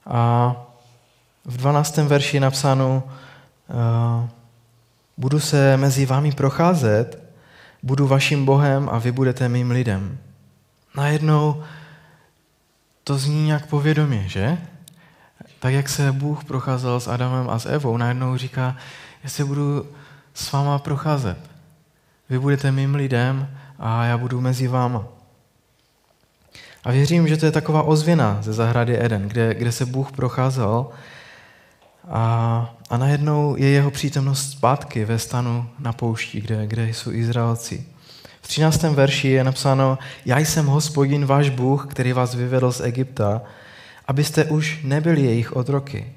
A 0.06 0.52
v 1.44 1.56
12. 1.56 1.96
verši 1.96 2.36
je 2.36 2.40
napsáno, 2.40 3.02
uh, 3.02 4.28
budu 5.16 5.40
se 5.40 5.76
mezi 5.76 6.06
vámi 6.06 6.32
procházet, 6.32 7.22
budu 7.82 8.06
vaším 8.06 8.44
Bohem 8.44 8.88
a 8.92 8.98
vy 8.98 9.12
budete 9.12 9.48
mým 9.48 9.70
lidem. 9.70 10.18
Najednou 10.96 11.64
to 13.06 13.18
zní 13.18 13.46
nějak 13.46 13.66
povědomě, 13.66 14.24
že? 14.28 14.58
Tak 15.60 15.72
jak 15.74 15.88
se 15.88 16.12
Bůh 16.12 16.44
procházel 16.44 17.00
s 17.00 17.08
Adamem 17.08 17.50
a 17.50 17.58
s 17.58 17.66
Evou, 17.66 17.96
najednou 17.96 18.36
říká, 18.36 18.76
já 19.24 19.30
se 19.30 19.44
budu 19.44 19.86
s 20.34 20.52
váma 20.52 20.78
procházet. 20.78 21.38
Vy 22.30 22.38
budete 22.38 22.72
mým 22.72 22.94
lidem 22.94 23.48
a 23.78 24.04
já 24.04 24.18
budu 24.18 24.40
mezi 24.40 24.68
váma. 24.68 25.04
A 26.84 26.92
věřím, 26.92 27.28
že 27.28 27.36
to 27.36 27.46
je 27.46 27.52
taková 27.52 27.82
ozvěna 27.82 28.38
ze 28.42 28.52
zahrady 28.52 29.04
Eden, 29.04 29.28
kde, 29.28 29.54
kde 29.54 29.72
se 29.72 29.86
Bůh 29.86 30.12
procházel 30.12 30.86
a, 32.08 32.74
a 32.90 32.96
najednou 32.96 33.56
je 33.56 33.68
jeho 33.68 33.90
přítomnost 33.90 34.50
zpátky 34.50 35.04
ve 35.04 35.18
stanu 35.18 35.70
na 35.78 35.92
poušti, 35.92 36.40
kde, 36.40 36.66
kde 36.66 36.88
jsou 36.88 37.12
Izraelci. 37.12 37.86
V 38.46 38.48
13. 38.48 38.82
verši 38.82 39.28
je 39.28 39.44
napsáno, 39.44 39.98
já 40.24 40.38
jsem 40.38 40.66
hospodin 40.66 41.26
váš 41.26 41.50
Bůh, 41.50 41.86
který 41.90 42.12
vás 42.12 42.34
vyvedl 42.34 42.72
z 42.72 42.80
Egypta, 42.80 43.42
abyste 44.08 44.44
už 44.44 44.80
nebyli 44.82 45.22
jejich 45.22 45.52
otroky. 45.52 46.12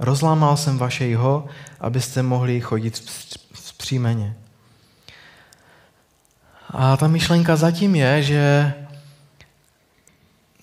Rozlámal 0.00 0.56
jsem 0.56 0.78
vaše 0.78 1.06
jeho, 1.06 1.46
abyste 1.80 2.22
mohli 2.22 2.60
chodit 2.60 3.02
vzpřímeně. 3.52 4.36
A 6.70 6.96
ta 6.96 7.08
myšlenka 7.08 7.56
zatím 7.56 7.94
je, 7.94 8.22
že 8.22 8.72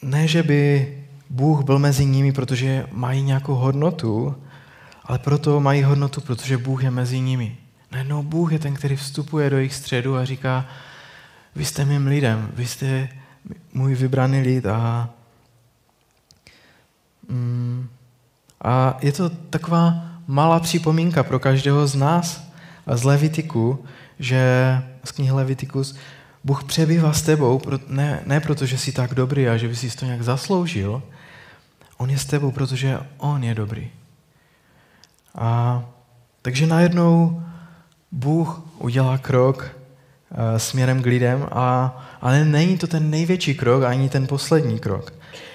ne, 0.01 0.27
že 0.27 0.43
by 0.43 0.97
Bůh 1.29 1.63
byl 1.63 1.79
mezi 1.79 2.05
nimi, 2.05 2.31
protože 2.31 2.85
mají 2.91 3.21
nějakou 3.21 3.55
hodnotu, 3.55 4.35
ale 5.05 5.19
proto 5.19 5.59
mají 5.59 5.83
hodnotu, 5.83 6.21
protože 6.21 6.57
Bůh 6.57 6.83
je 6.83 6.91
mezi 6.91 7.19
nimi. 7.19 7.57
Najednou 7.91 8.23
Bůh 8.23 8.51
je 8.51 8.59
ten, 8.59 8.73
který 8.73 8.95
vstupuje 8.95 9.49
do 9.49 9.57
jejich 9.57 9.73
středu 9.75 10.17
a 10.17 10.25
říká, 10.25 10.65
vy 11.55 11.65
jste 11.65 11.85
mým 11.85 12.07
lidem, 12.07 12.49
vy 12.53 12.67
jste 12.67 13.09
můj 13.73 13.95
vybraný 13.95 14.41
lid 14.41 14.65
a, 14.65 15.09
mm, 17.29 17.89
a 18.61 18.97
je 19.01 19.11
to 19.11 19.29
taková 19.29 20.05
malá 20.27 20.59
připomínka 20.59 21.23
pro 21.23 21.39
každého 21.39 21.87
z 21.87 21.95
nás 21.95 22.51
z 22.87 23.03
Levitiku, 23.03 23.85
že 24.19 24.41
z 25.03 25.11
knihy 25.11 25.31
Levitikus, 25.31 25.95
Bůh 26.43 26.63
přebývá 26.63 27.13
s 27.13 27.21
tebou, 27.21 27.61
ne, 27.87 28.23
ne 28.25 28.39
proto, 28.39 28.65
že 28.65 28.77
jsi 28.77 28.91
tak 28.91 29.13
dobrý 29.13 29.47
a 29.47 29.57
že 29.57 29.67
by 29.67 29.75
si 29.75 29.97
to 29.97 30.05
nějak 30.05 30.23
zasloužil, 30.23 31.03
On 31.97 32.09
je 32.09 32.17
s 32.17 32.25
tebou, 32.25 32.51
protože 32.51 32.99
On 33.17 33.43
je 33.43 33.55
dobrý. 33.55 33.89
A 35.35 35.83
takže 36.41 36.67
najednou 36.67 37.43
Bůh 38.11 38.61
udělá 38.77 39.17
krok 39.17 39.80
směrem 40.57 41.01
k 41.01 41.05
lidem, 41.05 41.47
a, 41.51 41.97
ale 42.21 42.45
není 42.45 42.77
to 42.77 42.87
ten 42.87 43.09
největší 43.09 43.55
krok, 43.55 43.83
ani 43.83 44.09
ten 44.09 44.27
poslední 44.27 44.79
krok. 44.79 45.13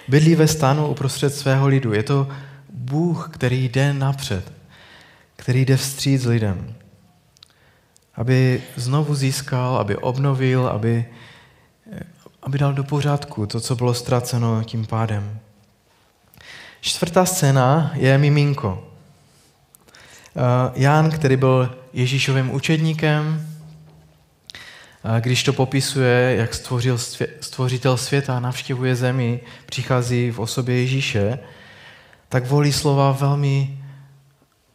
Bydlí 0.08 0.34
ve 0.34 0.48
stanu 0.48 0.88
uprostřed 0.88 1.34
svého 1.34 1.66
lidu. 1.66 1.92
Je 1.92 2.02
to 2.02 2.28
Bůh, 2.70 3.28
který 3.32 3.64
jde 3.68 3.92
napřed, 3.92 4.52
který 5.36 5.64
jde 5.64 5.76
vstříc 5.76 6.24
lidem. 6.24 6.74
Aby 8.14 8.62
znovu 8.76 9.14
získal, 9.14 9.76
aby 9.76 9.96
obnovil, 9.96 10.66
aby, 10.66 11.06
eh, 11.92 12.00
aby 12.42 12.58
dal 12.58 12.72
do 12.72 12.84
pořádku 12.84 13.46
to, 13.46 13.60
co 13.60 13.76
bylo 13.76 13.94
ztraceno 13.94 14.64
tím 14.64 14.86
pádem. 14.86 15.38
Čtvrtá 16.80 17.26
scéna 17.26 17.90
je 17.94 18.18
miminko. 18.18 18.88
Eh, 20.36 20.72
Jan, 20.74 21.10
který 21.10 21.36
byl 21.36 21.76
Ježíšovým 21.92 22.50
učedníkem, 22.50 23.40
eh, 23.40 23.55
když 25.20 25.42
to 25.42 25.52
popisuje, 25.52 26.36
jak 26.38 26.54
stvořil 26.54 26.98
stvořitel 27.40 27.96
světa, 27.96 28.40
navštěvuje 28.40 28.96
zemi, 28.96 29.40
přichází 29.66 30.30
v 30.30 30.38
osobě 30.38 30.80
Ježíše, 30.80 31.38
tak 32.28 32.46
volí 32.46 32.72
slova 32.72 33.12
velmi 33.12 33.78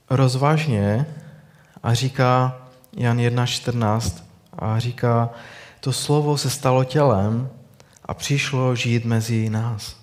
rozvážně 0.10 1.06
a 1.84 1.94
říká 1.94 2.62
Jan 2.98 3.18
1.14 3.18 4.24
a 4.60 4.80
říká, 4.80 5.30
to 5.80 5.94
slovo 5.94 6.38
se 6.38 6.50
stalo 6.50 6.84
tělem 6.84 7.50
a 8.06 8.14
přišlo 8.14 8.76
žít 8.76 9.06
mezi 9.06 9.50
nás. 9.50 9.96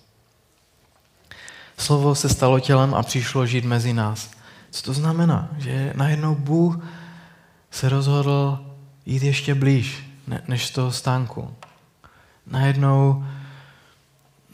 Slovo 1.76 2.14
se 2.14 2.28
stalo 2.28 2.60
tělem 2.60 2.94
a 2.94 3.02
přišlo 3.02 3.46
žít 3.46 3.64
mezi 3.64 3.92
nás. 3.92 4.30
Co 4.70 4.82
to 4.82 4.92
znamená? 4.92 5.48
Že 5.58 5.92
najednou 5.96 6.34
Bůh 6.34 6.84
se 7.70 7.88
rozhodl 7.88 8.58
jít 9.06 9.22
ještě 9.22 9.54
blíž 9.54 10.07
než 10.48 10.66
z 10.66 10.70
toho 10.70 10.92
stánku. 10.92 11.54
Najednou, 12.46 13.24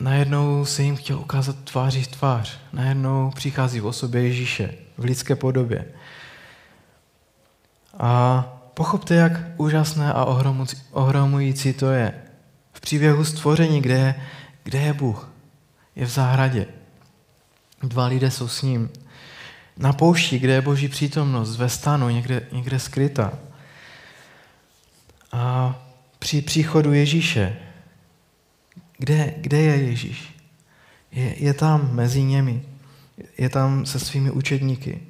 najednou 0.00 0.64
se 0.64 0.82
jim 0.82 0.96
chtěl 0.96 1.18
ukázat 1.18 1.56
tváří 1.56 2.02
v 2.02 2.06
tvář. 2.06 2.58
Najednou 2.72 3.30
přichází 3.34 3.80
v 3.80 3.86
osobě 3.86 4.22
Ježíše 4.22 4.74
v 4.98 5.04
lidské 5.04 5.36
podobě. 5.36 5.84
A 7.98 8.44
pochopte, 8.74 9.14
jak 9.14 9.32
úžasné 9.56 10.12
a 10.12 10.24
ohromující 10.92 11.72
to 11.72 11.90
je. 11.90 12.14
V 12.72 12.80
příběhu 12.80 13.24
stvoření, 13.24 13.80
kde 13.80 13.94
je, 13.94 14.14
kde 14.64 14.78
je 14.78 14.92
Bůh, 14.92 15.30
je 15.96 16.06
v 16.06 16.10
zahradě. 16.10 16.66
Dva 17.82 18.06
lidé 18.06 18.30
jsou 18.30 18.48
s 18.48 18.62
ním 18.62 18.90
na 19.76 19.92
poušti, 19.92 20.38
kde 20.38 20.52
je 20.52 20.62
Boží 20.62 20.88
přítomnost, 20.88 21.56
ve 21.56 21.68
stanu, 21.68 22.08
někde, 22.08 22.42
někde 22.52 22.78
skryta. 22.78 23.32
A 25.34 25.74
při 26.18 26.42
příchodu 26.42 26.92
Ježíše, 26.92 27.56
kde, 28.98 29.34
kde 29.36 29.58
je 29.58 29.76
Ježíš? 29.76 30.34
Je, 31.10 31.44
je 31.44 31.54
tam 31.54 31.94
mezi 31.94 32.22
němi. 32.22 32.62
Je 33.38 33.48
tam 33.48 33.86
se 33.86 33.98
svými 33.98 34.30
učedníky. 34.30 35.00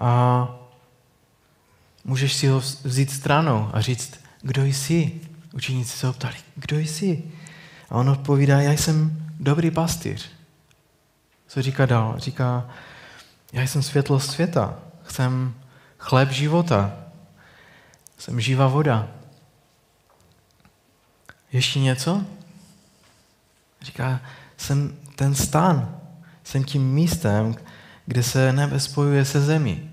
A 0.00 0.48
můžeš 2.04 2.34
si 2.34 2.46
ho 2.46 2.60
vzít 2.84 3.10
stranou 3.10 3.70
a 3.72 3.80
říct, 3.80 4.20
kdo 4.42 4.64
jsi? 4.64 5.20
Učeníci 5.52 5.98
se 5.98 6.06
ho 6.06 6.12
ptali, 6.12 6.36
kdo 6.54 6.78
jsi? 6.78 7.22
A 7.90 7.94
on 7.94 8.10
odpovídá, 8.10 8.60
já 8.60 8.72
jsem 8.72 9.26
dobrý 9.40 9.70
pastýř. 9.70 10.30
Co 11.46 11.62
říká 11.62 11.86
dál? 11.86 12.14
Říká, 12.18 12.70
já 13.52 13.62
jsem 13.62 13.82
světlo 13.82 14.20
světa, 14.20 14.78
jsem 15.08 15.54
chléb 15.98 16.30
života, 16.30 17.09
jsem 18.20 18.40
živá 18.40 18.66
voda. 18.66 19.08
Ještě 21.52 21.80
něco? 21.80 22.24
Říká, 23.82 24.20
jsem 24.56 24.96
ten 25.16 25.34
stan, 25.34 25.96
jsem 26.44 26.64
tím 26.64 26.92
místem, 26.92 27.54
kde 28.06 28.22
se 28.22 28.52
nebe 28.52 28.80
spojuje 28.80 29.24
se 29.24 29.40
zemí. 29.40 29.90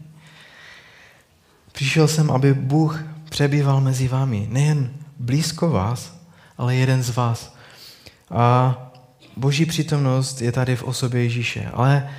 Přišel 1.71 2.07
jsem, 2.07 2.31
aby 2.31 2.53
Bůh 2.53 3.03
přebýval 3.29 3.81
mezi 3.81 4.07
vámi, 4.07 4.47
nejen 4.51 4.93
blízko 5.19 5.69
vás, 5.69 6.19
ale 6.57 6.75
jeden 6.75 7.03
z 7.03 7.15
vás. 7.15 7.55
A 8.29 8.75
boží 9.37 9.65
přítomnost 9.65 10.41
je 10.41 10.51
tady 10.51 10.75
v 10.75 10.83
osobě 10.83 11.23
Ježíše. 11.23 11.69
Ale 11.73 12.09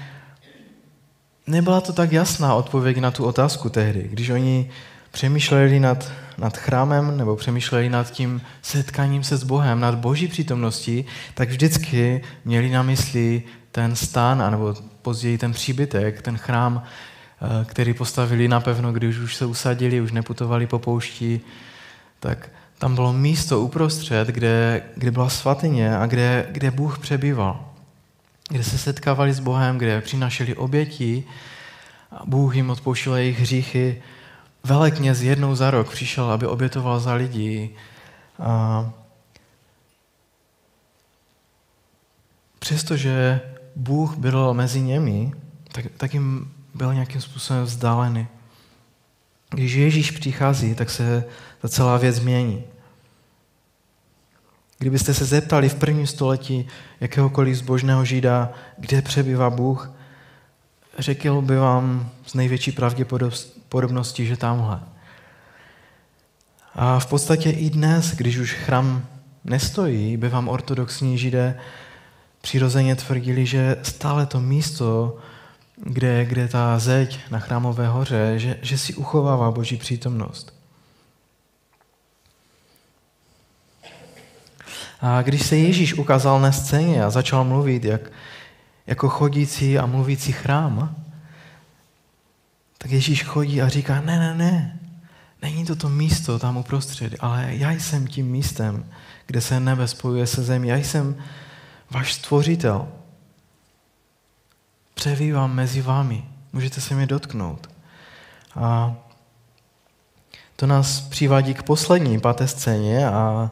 nebyla 1.47 1.81
to 1.81 1.93
tak 1.93 2.13
jasná 2.13 2.55
odpověď 2.55 2.99
na 2.99 3.11
tu 3.11 3.25
otázku 3.25 3.69
tehdy, 3.69 4.09
když 4.09 4.31
oni 4.31 4.71
přemýšleli 5.11 5.81
nad 5.81 6.13
nad 6.39 6.57
chrámem 6.57 7.17
nebo 7.17 7.37
přemýšleli 7.37 7.89
nad 7.89 8.11
tím 8.11 8.41
setkáním 8.63 9.25
se 9.25 9.37
s 9.37 9.43
Bohem, 9.43 9.81
nad 9.81 9.95
boží 9.95 10.29
přítomností, 10.29 11.05
tak 11.35 11.49
vždycky 11.49 12.23
měli 12.45 12.71
na 12.71 12.83
mysli 12.83 13.43
ten 13.73 13.97
stan, 13.97 14.43
anebo 14.43 14.75
později 15.03 15.39
ten 15.39 15.53
příbytek, 15.53 16.23
ten 16.23 16.39
chrám, 16.39 16.83
eh, 16.83 17.65
který 17.65 17.95
postavili 17.95 18.49
napevno, 18.49 18.93
když 18.93 19.19
už 19.19 19.37
se 19.37 19.47
usadili, 19.47 20.01
už 20.01 20.13
neputovali 20.13 20.67
po 20.67 20.79
poušti, 20.79 21.41
tak 22.21 22.51
tam 22.79 22.95
bylo 22.95 23.13
místo 23.13 23.61
uprostřed, 23.61 24.29
kde, 24.29 24.83
kde 24.97 25.11
byla 25.11 25.29
svatyně 25.29 25.97
a 25.97 26.07
kde, 26.07 26.47
kde 26.51 26.71
Bůh 26.71 26.99
přebýval. 26.99 27.65
Kde 28.49 28.65
se 28.65 28.79
setkávali 28.79 29.33
s 29.33 29.41
Bohem, 29.41 29.79
kde 29.79 30.01
přinašeli 30.01 30.55
oběti 30.55 31.25
a 32.11 32.23
Bůh 32.27 32.57
jim 32.57 32.71
odpouštěl 32.71 33.17
jejich 33.17 33.41
hříchy. 33.41 34.03
Velekněz 34.65 35.21
jednou 35.21 35.55
za 35.55 35.71
rok 35.71 35.91
přišel, 35.91 36.31
aby 36.31 36.47
obětoval 36.47 37.01
za 37.01 37.15
lidi. 37.15 37.75
A 38.39 38.91
přestože 42.59 43.41
Bůh 43.77 44.17
byl 44.17 44.55
mezi 44.55 44.81
nimi, 44.81 45.33
tak, 45.73 45.85
tak 45.97 46.15
jim 46.15 46.53
byl 46.75 46.95
nějakým 46.95 47.21
způsobem 47.21 47.65
vzdálený. 47.65 48.27
Když 49.51 49.73
Ježíš 49.73 50.11
přichází, 50.11 50.75
tak 50.75 50.91
se 50.91 51.25
ta 51.61 51.69
celá 51.69 51.97
věc 51.97 52.17
změní. 52.17 52.65
Kdybyste 54.79 55.15
se 55.15 55.25
zeptali 55.25 55.69
v 55.69 55.75
prvním 55.75 56.07
století 56.07 56.67
jakéhokoliv 57.01 57.57
zbožného 57.57 58.05
žida, 58.05 58.53
kde 58.79 59.03
přebývá 59.03 59.51
Bůh, 59.51 59.93
řekl 60.99 61.43
by 61.43 61.57
vám 61.57 62.11
z 62.27 62.35
největší 62.35 62.73
pravděpodobností, 62.73 64.27
že 64.27 64.37
tamhle. 64.37 64.81
A 66.75 66.99
v 66.99 67.07
podstatě 67.07 67.51
i 67.51 67.71
dnes, 67.71 68.15
když 68.17 68.37
už 68.37 68.53
chrám 68.53 69.07
nestojí, 69.45 70.17
by 70.17 70.29
vám 70.29 70.49
ortodoxní 70.49 71.19
židé 71.19 71.61
přirozeně 72.41 72.97
tvrdili, 72.97 73.47
že 73.47 73.77
stále 73.83 74.27
to 74.27 74.41
místo, 74.41 75.19
kde, 75.77 76.25
kde 76.25 76.49
ta 76.49 76.79
zeď 76.79 77.19
na 77.31 77.39
chrámové 77.39 77.89
hoře, 77.89 78.35
že, 78.37 78.59
že 78.63 78.79
si 78.79 78.95
uchovává 78.95 79.51
Boží 79.51 79.77
přítomnost. 79.77 80.55
A 85.01 85.23
když 85.23 85.47
se 85.47 85.57
Ježíš 85.57 85.95
ukázal 85.95 86.41
na 86.41 86.53
scéně 86.53 87.05
a 87.05 87.11
začal 87.11 87.45
mluvit 87.45 87.85
jak, 87.85 88.01
jako 88.89 89.09
chodící 89.09 89.79
a 89.79 89.87
mluvící 89.87 90.33
chrám, 90.33 90.97
tak 92.79 92.91
Ježíš 92.91 93.25
chodí 93.25 93.63
a 93.63 93.69
říká, 93.69 94.01
ne, 94.01 94.19
ne, 94.19 94.35
ne, 94.35 94.81
není 95.43 95.65
to 95.65 95.77
to 95.77 95.89
místo 95.89 96.39
tam 96.39 96.57
uprostřed, 96.57 97.15
ale 97.21 97.49
já 97.51 97.71
jsem 97.71 98.07
tím 98.07 98.27
místem, 98.27 98.87
kde 99.27 99.41
se 99.41 99.61
nebe 99.61 99.89
spojuje 99.89 100.27
se 100.27 100.43
zemí. 100.43 100.69
Já 100.69 100.77
jsem 100.77 101.17
váš 101.91 102.13
stvořitel. 102.13 102.89
Převívám 104.95 105.55
mezi 105.55 105.83
vámi. 105.83 106.25
Můžete 106.53 106.81
se 106.81 106.95
mě 106.95 107.07
dotknout. 107.07 107.71
A 108.55 108.95
to 110.57 110.67
nás 110.67 111.01
přivádí 111.01 111.55
k 111.55 111.63
poslední 111.63 112.21
páté 112.21 112.49
scéně 112.49 113.09
a 113.09 113.51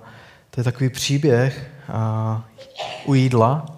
to 0.51 0.61
je 0.61 0.65
takový 0.65 0.91
příběh 0.91 1.71
a, 1.93 2.45
u 3.05 3.15
jídla. 3.15 3.76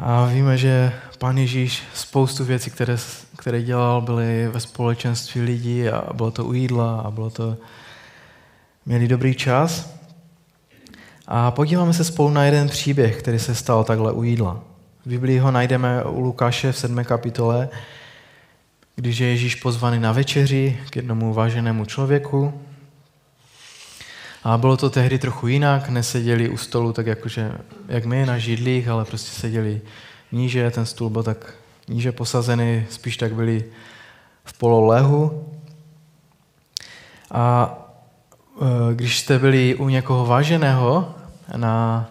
A 0.00 0.26
víme, 0.26 0.58
že 0.58 0.92
Pán 1.18 1.38
Ježíš 1.38 1.82
spoustu 1.94 2.44
věcí, 2.44 2.70
které, 2.70 2.96
které 3.36 3.62
dělal, 3.62 4.00
byly 4.00 4.48
ve 4.48 4.60
společenství 4.60 5.40
lidí 5.40 5.88
a 5.88 6.12
bylo 6.12 6.30
to 6.30 6.44
u 6.44 6.52
jídla 6.52 7.00
a 7.00 7.10
bylo 7.10 7.30
to... 7.30 7.56
Měli 8.86 9.08
dobrý 9.08 9.34
čas. 9.34 9.94
A 11.26 11.50
podíváme 11.50 11.92
se 11.92 12.04
spolu 12.04 12.30
na 12.30 12.44
jeden 12.44 12.68
příběh, 12.68 13.18
který 13.18 13.38
se 13.38 13.54
stal 13.54 13.84
takhle 13.84 14.12
u 14.12 14.22
jídla. 14.22 14.60
V 15.04 15.08
Biblii 15.08 15.38
ho 15.38 15.50
najdeme 15.50 16.04
u 16.04 16.20
Lukáše 16.20 16.72
v 16.72 16.78
7. 16.78 17.04
kapitole, 17.04 17.68
když 18.96 19.18
je 19.18 19.28
Ježíš 19.28 19.54
pozvaný 19.54 19.98
na 19.98 20.12
večeři 20.12 20.80
k 20.90 20.96
jednomu 20.96 21.34
váženému 21.34 21.84
člověku, 21.84 22.60
a 24.44 24.58
bylo 24.58 24.76
to 24.76 24.90
tehdy 24.90 25.18
trochu 25.18 25.46
jinak, 25.46 25.88
neseděli 25.88 26.48
u 26.48 26.56
stolu 26.56 26.92
tak 26.92 27.06
jakože, 27.06 27.52
jak 27.88 28.04
my 28.04 28.26
na 28.26 28.38
židlích, 28.38 28.88
ale 28.88 29.04
prostě 29.04 29.40
seděli 29.40 29.80
níže, 30.32 30.70
ten 30.70 30.86
stůl 30.86 31.10
byl 31.10 31.22
tak 31.22 31.54
níže 31.88 32.12
posazený, 32.12 32.86
spíš 32.90 33.16
tak 33.16 33.34
byli 33.34 33.64
v 34.44 34.58
pololehu. 34.58 35.52
A 37.30 37.74
e, 38.60 38.94
když 38.94 39.18
jste 39.18 39.38
byli 39.38 39.74
u 39.74 39.88
někoho 39.88 40.26
váženého 40.26 41.14
na, 41.56 42.06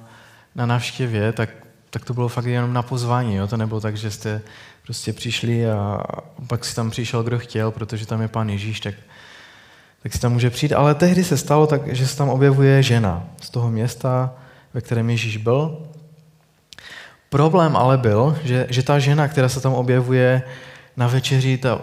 na 0.56 0.66
návštěvě, 0.66 1.32
tak, 1.32 1.50
tak 1.90 2.06
to 2.06 2.14
bylo 2.14 2.28
fakt 2.28 2.46
jenom 2.46 2.74
na 2.74 2.82
pozvání. 2.82 3.36
Jo? 3.36 3.48
To 3.48 3.58
nebylo 3.58 3.82
tak, 3.82 3.98
že 3.98 4.12
jste 4.12 4.42
prostě 4.84 5.14
přišli 5.14 5.70
a 5.70 6.04
pak 6.48 6.66
si 6.66 6.76
tam 6.76 6.92
přišel, 6.92 7.24
kdo 7.24 7.40
chtěl, 7.40 7.72
protože 7.72 8.06
tam 8.06 8.22
je 8.22 8.28
pán 8.28 8.50
Ježíš, 8.50 8.80
tak 8.80 8.96
tak 10.04 10.14
si 10.14 10.20
tam 10.20 10.34
může 10.34 10.50
přijít. 10.50 10.74
Ale 10.74 10.96
tehdy 10.96 11.24
se 11.24 11.38
stalo 11.38 11.68
tak, 11.68 11.96
že 11.96 12.08
se 12.08 12.18
tam 12.18 12.30
objevuje 12.30 12.84
žena 12.84 13.24
z 13.42 13.50
toho 13.50 13.70
města, 13.70 14.34
ve 14.74 14.82
kterém 14.82 15.10
Ježíš 15.10 15.38
byl. 15.38 15.78
Problém 17.30 17.76
ale 17.76 17.98
byl, 17.98 18.38
že, 18.44 18.68
že 18.70 18.84
ta 18.84 19.00
žena, 19.00 19.28
která 19.28 19.50
se 19.50 19.62
tam 19.62 19.74
objevuje 19.74 20.42
na 20.98 21.08
večeři, 21.08 21.58
ta 21.58 21.82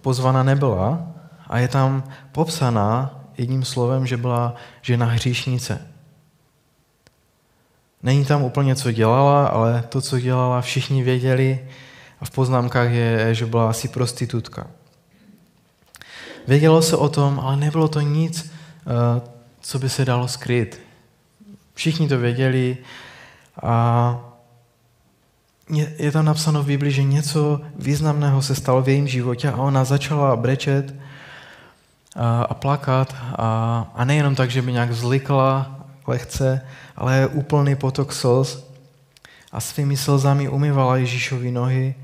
pozvaná 0.00 0.42
nebyla 0.42 1.06
a 1.46 1.58
je 1.58 1.68
tam 1.68 2.04
popsaná 2.32 3.20
jedním 3.38 3.64
slovem, 3.64 4.06
že 4.06 4.16
byla 4.16 4.54
žena 4.82 5.06
hříšnice. 5.06 5.80
Není 8.02 8.24
tam 8.24 8.42
úplně, 8.42 8.74
co 8.74 8.92
dělala, 8.92 9.46
ale 9.46 9.84
to, 9.88 10.00
co 10.00 10.20
dělala, 10.20 10.60
všichni 10.60 11.02
věděli 11.02 11.68
a 12.20 12.24
v 12.24 12.30
poznámkách 12.30 12.90
je, 12.90 13.34
že 13.34 13.46
byla 13.46 13.70
asi 13.70 13.88
prostitutka. 13.88 14.66
Vědělo 16.46 16.82
se 16.82 16.96
o 16.96 17.08
tom, 17.08 17.40
ale 17.40 17.56
nebylo 17.56 17.88
to 17.88 18.00
nic, 18.00 18.52
eh, 18.86 19.20
co 19.60 19.78
by 19.78 19.88
se 19.88 20.04
dalo 20.04 20.28
skryt. 20.28 20.80
Všichni 21.74 22.08
to 22.08 22.18
věděli 22.18 22.78
a 23.62 24.34
je 25.98 26.12
tam 26.12 26.24
napsáno 26.24 26.62
v 26.62 26.66
Biblii, 26.66 26.92
že 26.92 27.02
něco 27.02 27.60
významného 27.76 28.42
se 28.42 28.54
stalo 28.54 28.82
v 28.82 28.88
jejím 28.88 29.08
životě 29.08 29.48
a 29.50 29.56
ona 29.56 29.84
začala 29.84 30.36
brečet 30.36 30.94
a, 32.16 32.42
a 32.42 32.54
plakat 32.54 33.16
a, 33.36 33.90
a 33.94 34.04
nejenom 34.04 34.34
tak, 34.34 34.50
že 34.50 34.62
by 34.62 34.72
nějak 34.72 34.90
vzlikla 34.90 35.80
lehce, 36.06 36.60
ale 36.96 37.26
úplný 37.26 37.74
potok 37.76 38.12
slz 38.12 38.64
a 39.52 39.60
svými 39.60 39.96
slzami 39.96 40.48
umývala 40.48 40.96
Ježíšovi 40.96 41.50
nohy 41.50 41.94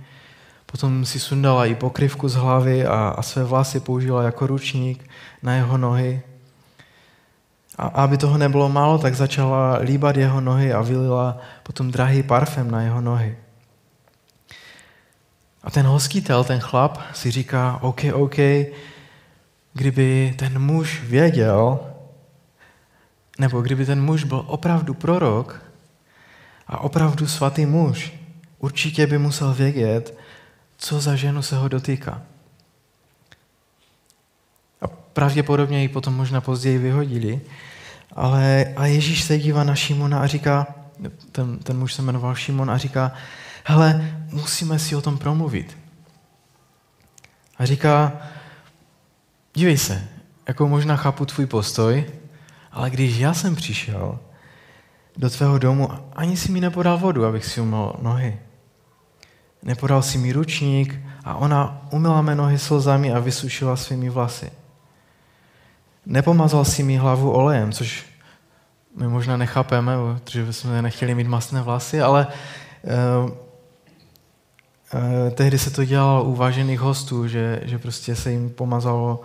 Potom 0.71 1.03
si 1.05 1.19
sundala 1.19 1.67
i 1.67 1.75
pokryvku 1.75 2.29
z 2.29 2.35
hlavy 2.35 2.87
a, 2.87 3.15
a 3.19 3.23
své 3.23 3.45
vlasy 3.45 3.81
použila 3.81 4.23
jako 4.23 4.47
ručník 4.47 5.11
na 5.43 5.55
jeho 5.55 5.79
nohy. 5.79 6.23
A 7.79 7.87
aby 7.87 8.17
toho 8.17 8.39
nebylo 8.39 8.69
málo, 8.69 8.99
tak 8.99 9.15
začala 9.15 9.79
líbat 9.83 10.17
jeho 10.17 10.41
nohy 10.41 10.73
a 10.73 10.83
vylila 10.83 11.39
potom 11.63 11.91
drahý 11.91 12.23
parfém 12.23 12.71
na 12.71 12.83
jeho 12.83 13.01
nohy. 13.01 13.37
A 15.63 15.71
ten 15.71 15.87
hostitel, 15.87 16.45
ten 16.45 16.61
chlap, 16.61 16.99
si 17.15 17.31
říká, 17.31 17.79
OK, 17.83 18.01
OK, 18.15 18.37
kdyby 19.73 20.35
ten 20.39 20.59
muž 20.59 21.03
věděl, 21.03 21.81
nebo 23.39 23.61
kdyby 23.61 23.87
ten 23.87 24.03
muž 24.03 24.25
byl 24.25 24.45
opravdu 24.47 24.95
prorok 24.95 25.63
a 26.67 26.79
opravdu 26.79 27.27
svatý 27.27 27.67
muž, 27.67 28.13
určitě 28.59 29.07
by 29.07 29.19
musel 29.19 29.55
vědět, 29.55 30.19
co 30.81 31.01
za 31.01 31.17
ženu 31.17 31.43
se 31.43 31.57
ho 31.57 31.69
dotýká. 31.69 32.23
A 34.81 34.87
pravděpodobně 34.89 35.83
ji 35.83 35.89
potom 35.89 36.15
možná 36.15 36.41
později 36.41 36.79
vyhodili. 36.79 37.41
Ale 38.13 38.75
a 38.77 38.87
Ježíš 38.87 39.23
se 39.23 39.39
dívá 39.39 39.65
na 39.65 39.75
Šimona 39.75 40.21
a 40.21 40.27
říká, 40.27 40.67
ten, 41.33 41.59
ten 41.59 41.79
muž 41.79 41.95
se 41.95 42.03
jmenoval 42.03 42.35
Šimon 42.35 42.71
a 42.71 42.79
říká, 42.79 43.13
hele, 43.65 44.15
musíme 44.31 44.79
si 44.79 44.97
o 44.97 45.03
tom 45.03 45.19
promluvit. 45.19 45.79
A 47.59 47.65
říká, 47.67 48.13
dívej 49.55 49.79
se, 49.79 50.09
jako 50.49 50.69
možná 50.69 50.97
chápu 50.97 51.27
tvůj 51.27 51.47
postoj, 51.47 52.05
ale 52.73 52.91
když 52.91 53.19
já 53.19 53.35
jsem 53.35 53.57
přišel 53.57 54.19
do 55.17 55.31
tvého 55.31 55.59
domu, 55.59 55.89
ani 56.17 56.37
si 56.37 56.53
mi 56.53 56.61
nepodal 56.61 56.99
vodu, 56.99 57.25
abych 57.25 57.45
si 57.45 57.61
umyl 57.61 57.93
nohy. 58.03 58.39
Nepodal 59.63 60.03
si 60.03 60.19
mi 60.19 60.33
ručník 60.33 60.99
a 61.25 61.35
ona 61.35 61.89
umila 61.91 62.23
mé 62.23 62.35
nohy 62.35 62.59
slzami 62.59 63.13
a 63.13 63.19
vysušila 63.19 63.77
svými 63.77 64.11
vlasy. 64.11 64.51
Nepomazal 66.07 66.65
si 66.65 66.83
mi 66.83 66.97
hlavu 66.97 67.31
olejem, 67.31 67.73
což 67.73 68.07
my 68.97 69.09
možná 69.09 69.37
nechápeme, 69.37 69.93
protože 70.15 70.53
jsme 70.53 70.83
nechtěli 70.83 71.15
mít 71.15 71.27
masné 71.27 71.63
vlasy, 71.63 72.01
ale 72.01 72.27
uh, 72.27 73.31
uh, 73.31 73.35
tehdy 75.35 75.59
se 75.59 75.71
to 75.71 75.85
dělalo 75.85 76.25
u 76.25 76.35
vážených 76.35 76.81
hostů, 76.81 77.29
že, 77.29 77.61
že 77.65 77.79
prostě 77.79 78.17
se 78.17 78.33
jim 78.33 78.51
pomazalo 78.51 79.21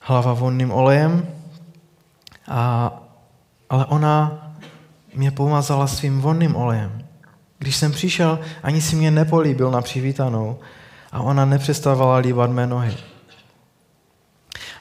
hlava 0.00 0.32
vonným 0.32 0.70
olejem, 0.70 1.26
a, 2.48 2.92
ale 3.70 3.86
ona 3.86 4.42
mě 5.14 5.30
pomazala 5.30 5.86
svým 5.86 6.20
vonným 6.20 6.56
olejem. 6.56 7.05
Když 7.58 7.76
jsem 7.76 7.92
přišel, 7.92 8.38
ani 8.62 8.80
si 8.80 8.96
mě 8.96 9.10
nepolíbil 9.10 9.70
na 9.70 9.82
přivítanou 9.82 10.58
a 11.12 11.20
ona 11.20 11.44
nepřestávala 11.44 12.16
líbat 12.16 12.50
mé 12.50 12.66
nohy. 12.66 12.96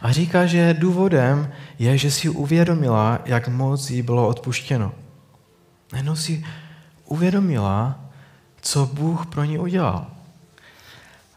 A 0.01 0.11
říká, 0.11 0.45
že 0.45 0.73
důvodem 0.73 1.51
je, 1.79 1.97
že 1.97 2.11
si 2.11 2.29
uvědomila, 2.29 3.19
jak 3.25 3.47
moc 3.47 3.89
jí 3.89 4.01
bylo 4.01 4.27
odpuštěno. 4.27 4.91
Jenom 5.95 6.15
si 6.15 6.45
uvědomila, 7.05 7.99
co 8.61 8.85
Bůh 8.85 9.25
pro 9.25 9.43
ní 9.43 9.59
udělal. 9.59 10.07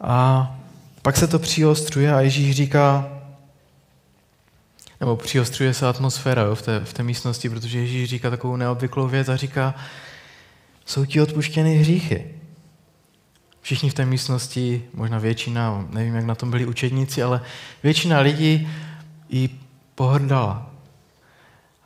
A 0.01 0.55
pak 1.03 1.17
se 1.17 1.27
to 1.27 1.39
přiostřuje 1.39 2.15
a 2.15 2.21
Ježíš 2.21 2.57
říká, 2.57 3.09
nebo 5.01 5.17
přiostřuje 5.17 5.75
se 5.75 5.89
atmosféra 5.89 6.43
jo, 6.43 6.55
v, 6.55 6.63
té, 6.63 6.81
v 6.85 6.93
té 6.93 7.03
místnosti, 7.03 7.49
protože 7.51 7.79
Ježíš 7.79 8.11
říká 8.11 8.31
takovou 8.31 8.57
neobvyklou 8.57 9.09
věc 9.09 9.29
a 9.29 9.37
říká, 9.37 9.75
jsou 10.89 11.05
ti 11.05 11.21
odpuštěny 11.21 11.77
hříchy. 11.77 12.35
Všichni 13.61 13.91
v 13.91 13.95
té 13.95 14.05
místnosti, 14.05 14.85
možná 14.95 15.19
většina, 15.19 15.87
nevím, 15.91 16.15
jak 16.15 16.25
na 16.25 16.35
tom 16.35 16.51
byli 16.51 16.67
učedníci, 16.67 17.23
ale 17.23 17.41
většina 17.83 18.21
lidí 18.21 18.69
ji 19.29 19.61
pohrdala. 19.95 20.71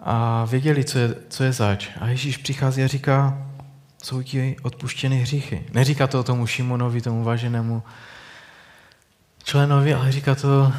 A 0.01 0.45
věděli, 0.45 0.85
co 0.85 0.99
je, 0.99 1.15
co 1.29 1.45
je 1.45 1.53
zač. 1.53 1.89
A 2.01 2.09
Ježíš 2.09 2.37
přichází 2.37 2.83
a 2.83 2.87
říká, 2.87 3.47
jsou 4.03 4.23
ti 4.23 4.57
odpuštěny 4.63 5.19
hříchy. 5.19 5.67
Neříká 5.73 6.07
to 6.07 6.23
tomu 6.23 6.47
Šimonovi, 6.47 7.01
tomu 7.01 7.25
váženému 7.25 7.83
členovi, 9.45 9.95
ale 9.95 10.13
říká 10.13 10.35
to 10.35 10.73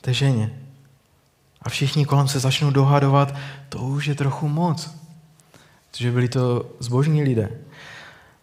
té 0.00 0.14
ženě. 0.14 0.50
A 1.62 1.68
všichni 1.68 2.06
kolem 2.06 2.28
se 2.28 2.40
začnou 2.40 2.70
dohadovat, 2.70 3.34
to 3.68 3.78
už 3.78 4.06
je 4.06 4.14
trochu 4.14 4.48
moc. 4.48 5.05
Protože 5.96 6.12
byli 6.12 6.28
to 6.28 6.76
zbožní 6.78 7.22
lidé. 7.22 7.50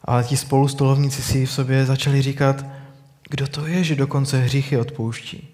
Ale 0.01 0.23
ti 0.23 0.37
spolustolovníci 0.37 1.21
si 1.21 1.45
v 1.45 1.51
sobě 1.51 1.85
začali 1.85 2.21
říkat, 2.21 2.65
kdo 3.29 3.47
to 3.47 3.67
je, 3.67 3.83
že 3.83 3.95
dokonce 3.95 4.39
hříchy 4.39 4.77
odpouští. 4.77 5.49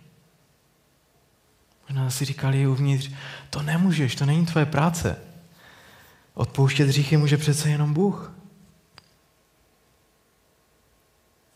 Možná 1.90 2.10
si 2.10 2.26
říkali 2.26 2.68
uvnitř, 2.68 3.12
to 3.50 3.62
nemůžeš, 3.62 4.16
to 4.16 4.26
není 4.26 4.46
tvoje 4.46 4.66
práce. 4.66 5.18
Odpouštět 6.34 6.88
hříchy 6.88 7.18
může 7.18 7.38
přece 7.38 7.70
jenom 7.70 7.94
Bůh. 7.94 8.34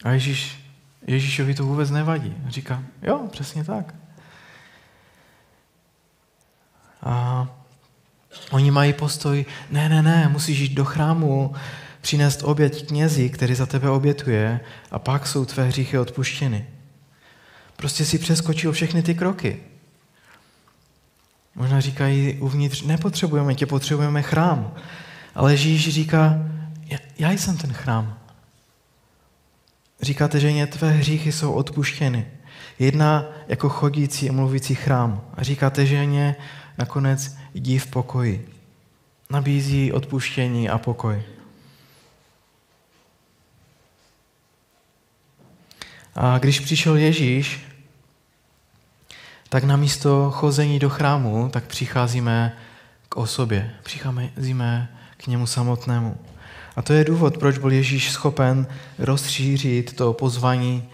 A 0.04 0.12
Ježíš, 0.12 0.70
Ježíšovi 1.08 1.56
to 1.56 1.66
vůbec 1.66 1.90
nevadí. 1.90 2.36
Říká, 2.48 2.84
jo, 3.02 3.28
přesně 3.32 3.64
tak. 3.64 3.96
A 7.02 7.48
oni 8.52 8.72
mají 8.72 8.94
postoj, 8.94 9.46
ne, 9.72 9.90
ne, 9.90 10.02
ne, 10.02 10.30
musíš 10.30 10.60
jít 10.60 10.74
do 10.74 10.86
chrámu, 10.86 11.54
přinést 12.02 12.44
oběť 12.44 12.88
knězi, 12.88 13.30
který 13.30 13.56
za 13.56 13.66
tebe 13.66 13.90
obětuje 13.90 14.60
a 14.92 15.00
pak 15.00 15.28
jsou 15.28 15.46
tvé 15.46 15.64
hříchy 15.64 15.98
odpuštěny. 15.98 16.68
Prostě 17.76 18.06
si 18.06 18.20
přeskočil 18.20 18.72
všechny 18.72 19.04
ty 19.04 19.16
kroky. 19.16 19.60
Možná 21.56 21.80
říkají 21.80 22.38
uvnitř, 22.40 22.82
nepotřebujeme 22.82 23.56
tě, 23.56 23.66
potřebujeme 23.66 24.22
chrám. 24.22 24.74
Ale 25.36 25.54
Ježíš 25.54 25.90
říká, 25.90 26.38
já 27.20 27.32
jsem 27.32 27.58
ten 27.58 27.74
chrám. 27.74 28.18
Říkáte, 30.02 30.40
že 30.40 30.52
ně 30.52 30.68
tvé 30.68 30.92
hříchy 30.92 31.32
jsou 31.32 31.52
odpuštěny. 31.52 32.28
Jedna 32.80 33.26
jako 33.48 33.70
chodící 33.70 34.30
a 34.30 34.34
mluvící 34.34 34.76
chrám. 34.76 35.22
A 35.34 35.44
říkáte, 35.44 35.86
že 35.86 36.06
ně 36.06 36.36
nakonec 36.78 37.36
jdi 37.54 37.80
v 37.80 37.88
pokoji. 37.88 38.50
Nabízí 39.30 39.92
odpuštění 39.92 40.70
a 40.70 40.78
pokoj. 40.78 41.24
A 46.16 46.38
když 46.38 46.60
přišel 46.60 46.96
Ježíš, 46.96 47.66
tak 49.50 49.64
na 49.64 49.76
místo 49.76 50.32
chození 50.32 50.80
do 50.80 50.90
chrámu, 50.90 51.50
tak 51.50 51.64
přicházíme 51.64 52.58
k 53.10 53.18
osobě, 53.18 53.72
přicházíme 53.84 54.98
k 55.18 55.28
němu 55.28 55.48
samotnému. 55.48 56.18
A 56.76 56.82
to 56.82 56.94
je 56.94 57.04
důvod, 57.04 57.38
proč 57.38 57.58
byl 57.58 57.72
Ježíš 57.72 58.12
schopen 58.12 58.68
rozšířit 59.00 59.96
to 59.96 60.14
pozvání 60.14 60.90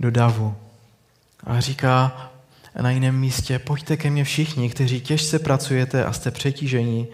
do 0.00 0.10
davu. 0.10 0.56
A 1.44 1.60
říká 1.60 2.30
na 2.82 2.90
jiném 2.90 3.18
místě, 3.18 3.58
pojďte 3.58 3.96
ke 3.96 4.10
mně 4.10 4.24
všichni, 4.24 4.70
kteří 4.70 5.00
těžce 5.00 5.38
pracujete 5.38 6.04
a 6.04 6.12
jste 6.12 6.30
přetížení 6.30 7.08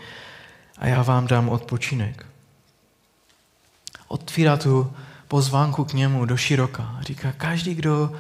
a 0.79 0.87
já 0.87 1.03
vám 1.03 1.27
dám 1.27 1.49
odpočinek. 1.49 2.27
Otvírá 4.09 4.57
tu 4.57 4.93
pozvánku 5.29 5.85
k 5.85 5.93
němu 5.93 6.25
do 6.25 6.37
široka. 6.37 6.99
Říká, 7.01 7.33
každý, 7.33 7.75
kdo, 7.75 8.13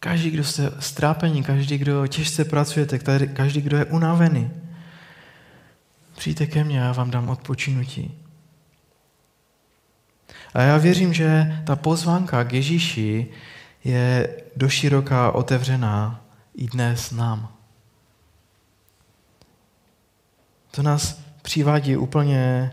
každý, 0.00 0.30
kdo 0.30 0.44
jste 0.44 0.72
strápení, 0.78 1.42
každý, 1.42 1.78
kdo 1.78 2.06
těžce 2.06 2.44
pracujete, 2.44 2.98
každý, 3.28 3.60
kdo 3.60 3.76
je 3.76 3.84
unavený, 3.84 4.50
přijďte 6.16 6.46
ke 6.46 6.64
mně 6.64 6.82
a 6.82 6.84
já 6.84 6.92
vám 6.92 7.10
dám 7.10 7.28
odpočinutí. 7.28 8.14
A 10.54 10.62
já 10.62 10.76
věřím, 10.78 11.14
že 11.14 11.58
ta 11.66 11.76
pozvánka 11.76 12.44
k 12.44 12.52
Ježíši 12.52 13.26
je 13.84 14.28
doširoka 14.56 15.30
otevřená 15.30 16.23
i 16.54 16.66
dnes 16.66 17.10
nám. 17.10 17.48
To 20.70 20.82
nás 20.82 21.20
přivádí 21.42 21.96
úplně 21.96 22.72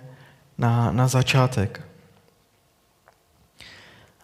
na, 0.58 0.92
na 0.92 1.08
začátek. 1.08 1.88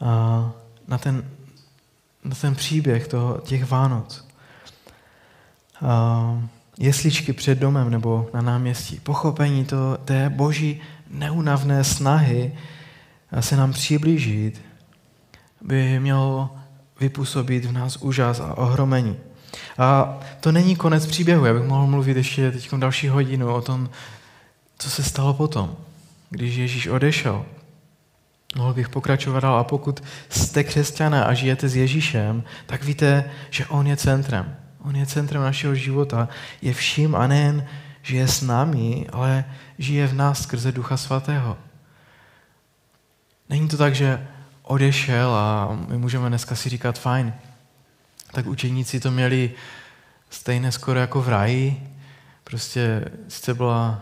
A 0.01 0.51
na, 0.87 0.97
ten, 0.97 1.29
na 2.23 2.35
ten 2.35 2.55
příběh 2.55 3.07
toho, 3.07 3.37
těch 3.37 3.69
Vánoc. 3.69 4.27
A 5.85 6.41
jesličky 6.79 7.33
před 7.33 7.59
domem 7.59 7.89
nebo 7.89 8.29
na 8.33 8.41
náměstí. 8.41 8.99
Pochopení 8.99 9.65
to, 9.65 9.97
té 10.05 10.29
boží 10.29 10.81
neunavné 11.09 11.83
snahy 11.83 12.57
se 13.39 13.55
nám 13.57 13.73
přiblížit, 13.73 14.61
by 15.61 15.99
mělo 15.99 16.55
vypůsobit 16.99 17.65
v 17.65 17.71
nás 17.71 17.97
úžas 17.97 18.39
a 18.39 18.57
ohromení. 18.57 19.17
A 19.77 20.19
to 20.39 20.51
není 20.51 20.75
konec 20.75 21.05
příběhu. 21.05 21.45
Já 21.45 21.53
bych 21.53 21.63
mohl 21.63 21.87
mluvit 21.87 22.17
ještě 22.17 22.51
teď 22.51 22.73
další 22.73 23.07
hodinu 23.07 23.53
o 23.53 23.61
tom, 23.61 23.89
co 24.77 24.89
se 24.89 25.03
stalo 25.03 25.33
potom, 25.33 25.75
když 26.29 26.55
Ježíš 26.55 26.87
odešel. 26.87 27.45
Mohl 28.55 28.73
bych 28.73 28.89
pokračovat 28.89 29.39
dál. 29.39 29.59
A 29.59 29.63
pokud 29.63 30.03
jste 30.29 30.63
křesťané 30.63 31.23
a 31.25 31.33
žijete 31.33 31.69
s 31.69 31.75
Ježíšem, 31.75 32.43
tak 32.65 32.83
víte, 32.83 33.31
že 33.49 33.65
On 33.65 33.87
je 33.87 33.97
centrem. 33.97 34.55
On 34.83 34.95
je 34.95 35.05
centrem 35.05 35.41
našeho 35.41 35.75
života. 35.75 36.29
Je 36.61 36.73
vším 36.73 37.15
a 37.15 37.27
nejen 37.27 37.65
žije 38.01 38.27
s 38.27 38.41
námi, 38.41 39.07
ale 39.11 39.45
žije 39.79 40.07
v 40.07 40.13
nás 40.13 40.41
skrze 40.41 40.71
Ducha 40.71 40.97
Svatého. 40.97 41.57
Není 43.49 43.67
to 43.67 43.77
tak, 43.77 43.95
že 43.95 44.27
odešel 44.63 45.35
a 45.35 45.77
my 45.87 45.97
můžeme 45.97 46.29
dneska 46.29 46.55
si 46.55 46.69
říkat 46.69 46.99
fajn. 46.99 47.33
Tak 48.31 48.45
učeníci 48.45 48.99
to 48.99 49.11
měli 49.11 49.51
stejné 50.29 50.71
skoro 50.71 50.99
jako 50.99 51.21
v 51.21 51.29
ráji. 51.29 51.93
Prostě 52.43 53.05
sice 53.27 53.53
byla 53.53 54.01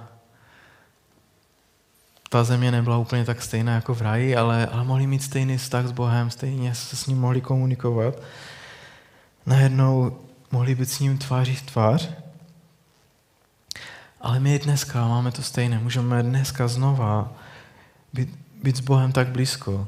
ta 2.30 2.44
země 2.44 2.72
nebyla 2.72 2.98
úplně 2.98 3.26
tak 3.26 3.42
stejná 3.42 3.76
jako 3.76 3.96
v 3.96 4.02
ráji, 4.02 4.36
ale, 4.36 4.68
ale 4.68 4.84
mohli 4.84 5.08
mít 5.08 5.24
stejný 5.24 5.58
vztah 5.58 5.88
s 5.88 5.92
Bohem, 5.92 6.30
stejně 6.30 6.76
se 6.76 6.96
s 6.96 7.06
ním 7.08 7.20
mohli 7.20 7.42
komunikovat. 7.42 8.16
Najednou 9.46 10.20
mohli 10.52 10.76
být 10.76 10.90
s 10.90 11.00
ním 11.00 11.18
tváří 11.18 11.56
v 11.56 11.62
tvář. 11.62 12.10
Ale 14.22 14.40
my 14.40 14.60
dneska 14.60 15.08
máme 15.08 15.32
to 15.32 15.42
stejné. 15.42 15.80
Můžeme 15.80 16.24
dneska 16.24 16.68
znova 16.68 17.34
být 18.14 18.46
být 18.66 18.78
s 18.78 18.80
Bohem 18.80 19.12
tak 19.12 19.28
blízko. 19.28 19.88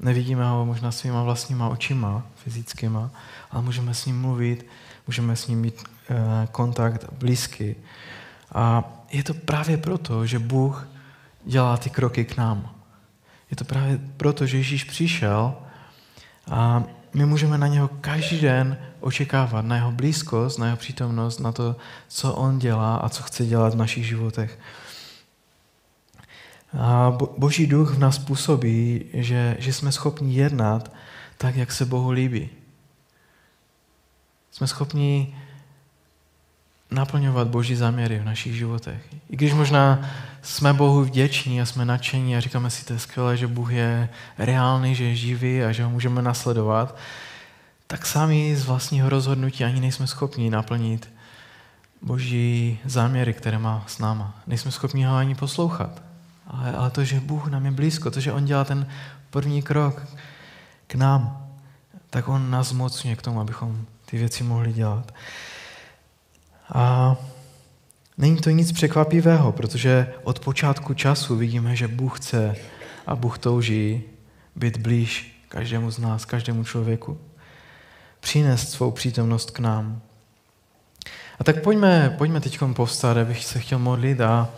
Nevidíme 0.00 0.44
ho 0.44 0.66
možná 0.66 0.92
svýma 0.92 1.22
vlastníma 1.22 1.68
očima, 1.68 2.22
fyzickýma, 2.36 3.10
ale 3.50 3.62
můžeme 3.62 3.94
s 3.94 4.06
ním 4.06 4.20
mluvit, 4.20 4.66
můžeme 5.06 5.36
s 5.36 5.46
ním 5.46 5.60
mít 5.60 5.84
e, 5.84 6.46
kontakt 6.46 7.12
blízký. 7.12 7.74
A 8.54 8.84
je 9.12 9.22
to 9.24 9.34
právě 9.34 9.76
proto, 9.76 10.26
že 10.26 10.38
Bůh 10.38 10.88
dělá 11.44 11.76
ty 11.76 11.90
kroky 11.90 12.24
k 12.24 12.36
nám. 12.36 12.70
Je 13.50 13.56
to 13.56 13.64
právě 13.64 14.00
proto, 14.16 14.46
že 14.46 14.56
Ježíš 14.56 14.84
přišel 14.84 15.54
a 16.50 16.84
my 17.14 17.26
můžeme 17.26 17.58
na 17.58 17.66
něho 17.66 17.88
každý 17.88 18.40
den 18.40 18.78
očekávat, 19.00 19.64
na 19.64 19.76
jeho 19.76 19.92
blízkost, 19.92 20.58
na 20.58 20.66
jeho 20.66 20.76
přítomnost, 20.76 21.38
na 21.38 21.52
to, 21.52 21.76
co 22.08 22.34
on 22.34 22.58
dělá 22.58 22.96
a 22.96 23.08
co 23.08 23.22
chce 23.22 23.46
dělat 23.46 23.74
v 23.74 23.76
našich 23.76 24.06
životech. 24.06 24.58
A 26.78 27.18
Boží 27.38 27.66
duch 27.66 27.94
v 27.94 27.98
nás 27.98 28.18
působí, 28.18 29.04
že, 29.12 29.56
že 29.58 29.72
jsme 29.72 29.92
schopni 29.92 30.34
jednat 30.34 30.92
tak, 31.38 31.56
jak 31.56 31.72
se 31.72 31.84
Bohu 31.84 32.10
líbí. 32.10 32.48
jsme 34.50 34.66
schopni 34.66 35.36
naplňovat 36.90 37.48
Boží 37.48 37.74
záměry 37.74 38.18
v 38.18 38.24
našich 38.24 38.54
životech. 38.54 39.02
I 39.30 39.36
když 39.36 39.52
možná 39.52 40.10
jsme 40.42 40.72
Bohu 40.72 41.04
vděční 41.04 41.60
a 41.60 41.66
jsme 41.66 41.84
nadšení 41.84 42.36
a 42.36 42.40
říkáme 42.40 42.70
si, 42.70 42.84
to 42.84 42.92
je 42.92 42.98
skvělé, 42.98 43.36
že 43.36 43.46
Bůh 43.46 43.72
je 43.72 44.08
reálný, 44.38 44.94
že 44.94 45.04
je 45.04 45.16
živý 45.16 45.62
a 45.62 45.72
že 45.72 45.84
ho 45.84 45.90
můžeme 45.90 46.22
nasledovat, 46.22 46.96
tak 47.86 48.06
sami 48.06 48.56
z 48.56 48.64
vlastního 48.64 49.08
rozhodnutí 49.08 49.64
ani 49.64 49.80
nejsme 49.80 50.06
schopni 50.06 50.50
naplnit 50.50 51.10
Boží 52.02 52.78
záměry, 52.84 53.34
které 53.34 53.58
má 53.58 53.84
s 53.86 53.98
náma. 53.98 54.42
Nejsme 54.46 54.70
schopni 54.70 55.04
ho 55.04 55.16
ani 55.16 55.34
poslouchat. 55.34 56.05
Ale, 56.46 56.72
ale 56.72 56.90
to, 56.90 57.04
že 57.04 57.20
Bůh 57.20 57.46
nám 57.46 57.64
je 57.64 57.70
blízko, 57.70 58.10
to, 58.10 58.20
že 58.20 58.32
On 58.32 58.44
dělá 58.44 58.64
ten 58.64 58.88
první 59.30 59.62
krok 59.62 60.06
k 60.86 60.94
nám, 60.94 61.46
tak 62.10 62.28
On 62.28 62.50
nás 62.50 62.68
zmocňuje 62.68 63.16
k 63.16 63.22
tomu, 63.22 63.40
abychom 63.40 63.86
ty 64.04 64.18
věci 64.18 64.44
mohli 64.44 64.72
dělat. 64.72 65.14
A 66.72 67.16
není 68.18 68.36
to 68.36 68.50
nic 68.50 68.72
překvapivého, 68.72 69.52
protože 69.52 70.14
od 70.22 70.40
počátku 70.40 70.94
času 70.94 71.36
vidíme, 71.36 71.76
že 71.76 71.88
Bůh 71.88 72.20
chce 72.20 72.56
a 73.06 73.16
Bůh 73.16 73.38
touží 73.38 74.02
být 74.56 74.76
blíž 74.76 75.42
každému 75.48 75.90
z 75.90 75.98
nás, 75.98 76.24
každému 76.24 76.64
člověku. 76.64 77.18
Přinést 78.20 78.70
svou 78.70 78.90
přítomnost 78.90 79.50
k 79.50 79.58
nám. 79.58 80.00
A 81.38 81.44
tak 81.44 81.62
pojďme, 81.62 82.14
pojďme 82.18 82.40
teď 82.40 82.58
povstat, 82.72 83.16
abych 83.16 83.44
se 83.44 83.60
chtěl 83.60 83.78
modlit 83.78 84.20
a 84.20 84.48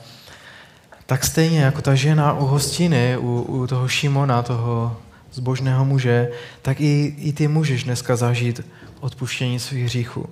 tak 1.08 1.24
stejně 1.24 1.60
jako 1.60 1.82
ta 1.82 1.94
žena 1.94 2.32
u 2.32 2.46
hostiny, 2.46 3.16
u, 3.16 3.40
u 3.40 3.66
toho 3.66 3.88
Šimona, 3.88 4.42
toho 4.42 4.96
zbožného 5.32 5.84
muže, 5.84 6.28
tak 6.62 6.80
i, 6.80 7.14
i 7.18 7.32
ty 7.32 7.48
můžeš 7.48 7.84
dneska 7.84 8.16
zažít 8.16 8.60
odpuštění 9.00 9.60
svých 9.60 9.84
hříchů. 9.84 10.28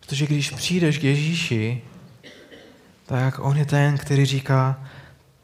Protože 0.00 0.26
když 0.26 0.50
přijdeš 0.50 0.98
k 0.98 1.04
Ježíši, 1.04 1.82
tak 3.06 3.38
on 3.38 3.56
je 3.56 3.66
ten, 3.66 3.98
který 3.98 4.24
říká, 4.24 4.80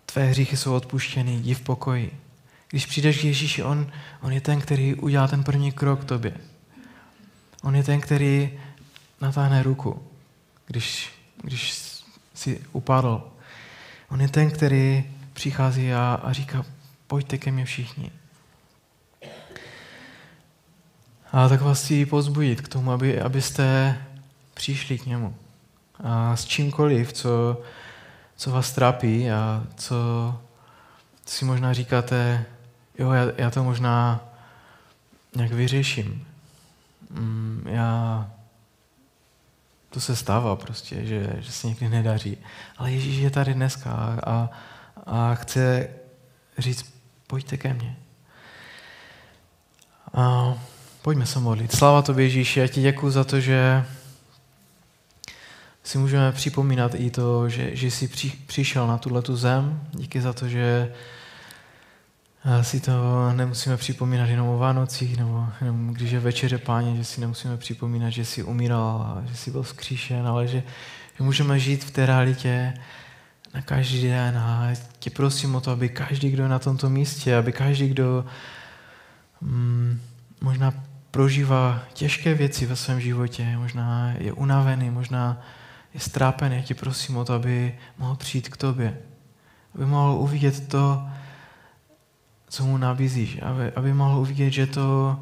tvé 0.07 0.25
hříchy 0.25 0.57
jsou 0.57 0.75
odpuštěny, 0.75 1.33
jdi 1.33 1.55
v 1.55 1.61
pokoji. 1.61 2.19
Když 2.71 2.87
přijdeš 2.87 3.19
k 3.19 3.25
Ježíši, 3.25 3.63
on, 3.63 3.91
on 4.23 4.33
je 4.33 4.41
ten, 4.41 4.61
který 4.61 4.95
udělá 4.95 5.29
ten 5.29 5.45
první 5.45 5.73
krok 5.73 6.01
k 6.01 6.05
tobě. 6.05 6.35
On 7.63 7.77
je 7.77 7.83
ten, 7.83 8.01
který 8.01 8.51
natáhne 9.21 9.63
ruku, 9.63 10.03
když, 10.67 11.13
když 11.43 11.83
si 12.35 12.61
upadl. 12.73 13.34
On 14.11 14.21
je 14.21 14.29
ten, 14.29 14.51
který 14.51 15.05
přichází 15.33 15.93
a, 15.93 16.21
a 16.23 16.33
říká, 16.33 16.65
pojďte 17.07 17.39
ke 17.39 17.53
mně 17.53 17.65
všichni. 17.65 18.11
A 21.33 21.49
tak 21.49 21.61
vás 21.61 21.83
chci 21.83 22.07
pozbudit 22.07 22.61
k 22.61 22.69
tomu, 22.69 22.93
aby, 22.93 23.21
abyste 23.21 23.99
přišli 24.55 24.99
k 24.99 25.07
němu. 25.07 25.35
A 26.05 26.37
s 26.37 26.45
čímkoliv, 26.45 27.13
co, 27.13 27.63
co 28.37 28.51
vás 28.51 28.73
trápí 28.73 29.31
a 29.31 29.65
co 29.77 29.97
si 31.27 31.45
možná 31.45 31.73
říkáte, 31.73 32.45
jo, 32.99 33.11
já, 33.13 33.27
já 33.37 33.51
to 33.51 33.65
možná 33.65 34.21
nějak 35.37 35.53
vyřeším. 35.53 36.27
Mm, 37.11 37.67
já, 37.67 38.31
to 39.95 40.01
se 40.01 40.17
stává 40.17 40.57
prostě, 40.57 41.07
že, 41.07 41.37
že 41.39 41.53
se 41.53 41.67
někdy 41.67 41.89
nedaří. 41.89 42.39
Ale 42.77 42.93
Ježíš 42.93 43.17
je 43.17 43.31
tady 43.31 43.55
dneska 43.55 43.91
a, 43.91 44.51
a, 45.07 45.35
chce 45.35 45.89
říct, 46.59 46.95
pojďte 47.27 47.57
ke 47.57 47.75
mně. 47.75 47.97
A 50.15 50.55
pojďme 51.03 51.27
se 51.27 51.41
modlit. 51.41 51.73
Sláva 51.73 52.03
tobě 52.03 52.25
Ježíši, 52.25 52.61
já 52.61 52.67
ti 52.67 52.83
děkuji 52.83 53.11
za 53.11 53.25
to, 53.25 53.41
že 53.41 53.85
si 55.85 55.99
můžeme 55.99 56.33
připomínat 56.33 56.95
i 56.95 57.11
to, 57.11 57.49
že, 57.49 57.77
že 57.77 57.87
jsi 57.91 58.09
při, 58.09 58.33
přišel 58.47 58.87
na 58.87 58.99
tuhle 58.99 59.23
tu 59.23 59.37
zem. 59.37 59.89
Díky 59.91 60.21
za 60.21 60.33
to, 60.33 60.49
že 60.49 60.95
eh, 62.45 62.65
si 62.65 62.81
to 62.81 62.93
nemusíme 63.33 63.77
připomínat 63.77 64.29
jenom 64.29 64.49
o 64.49 64.59
Vánocích, 64.59 65.17
nebo 65.17 65.47
jenom 65.61 65.95
když 65.95 66.11
je 66.11 66.21
večeře 66.21 66.59
páně, 66.59 66.97
že 66.97 67.05
si 67.05 67.21
nemusíme 67.21 67.57
připomínat, 67.57 68.11
že 68.11 68.25
jsi 68.25 68.43
umíral 68.43 69.03
a 69.03 69.23
že 69.27 69.37
jsi 69.37 69.51
byl 69.51 69.63
vzkříšen, 69.63 70.27
ale 70.27 70.47
že, 70.47 70.63
že 71.19 71.25
můžeme 71.25 71.59
žít 71.59 71.85
v 71.85 71.91
té 71.91 72.07
realitě 72.07 72.75
na 73.55 73.63
každý 73.63 74.03
den 74.03 74.39
a 74.39 74.71
tě 74.99 75.11
prosím 75.11 75.55
o 75.55 75.61
to, 75.61 75.71
aby 75.71 75.89
každý, 75.89 76.31
kdo 76.31 76.43
je 76.43 76.49
na 76.49 76.59
tomto 76.59 76.91
místě, 76.91 77.37
aby 77.37 77.53
každý, 77.53 77.89
kdo 77.89 78.25
mm, 79.41 80.01
možná 80.41 80.75
prožívá 81.11 81.83
těžké 81.93 82.35
věci 82.35 82.67
ve 82.67 82.77
svém 82.77 83.01
životě, 83.01 83.57
možná 83.57 84.15
je 84.19 84.33
unavený, 84.33 84.91
možná 84.91 85.43
je 85.95 86.01
strápený, 86.01 86.57
já 86.57 86.63
tě 86.63 86.75
prosím 86.75 87.17
o 87.17 87.25
to, 87.25 87.33
aby 87.33 87.75
mohl 87.99 88.17
přijít 88.17 88.49
k 88.49 88.57
tobě. 88.57 88.99
Aby 89.75 89.87
mohl 89.87 90.13
uvidět 90.13 90.69
to, 90.69 91.07
co 92.49 92.65
mu 92.65 92.77
nabízíš. 92.77 93.43
Aby, 93.43 93.73
aby 93.73 93.95
mohl 93.95 94.19
uvidět, 94.19 94.51
že 94.51 94.67
to, 94.67 95.19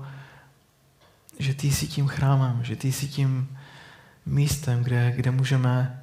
že 1.38 1.54
ty 1.54 1.72
jsi 1.72 1.86
tím 1.86 2.08
chrámem, 2.08 2.64
že 2.64 2.76
ty 2.76 2.92
jsi 2.92 3.08
tím 3.08 3.58
místem, 4.26 4.82
kde, 4.84 5.12
kde 5.16 5.30
můžeme 5.30 6.02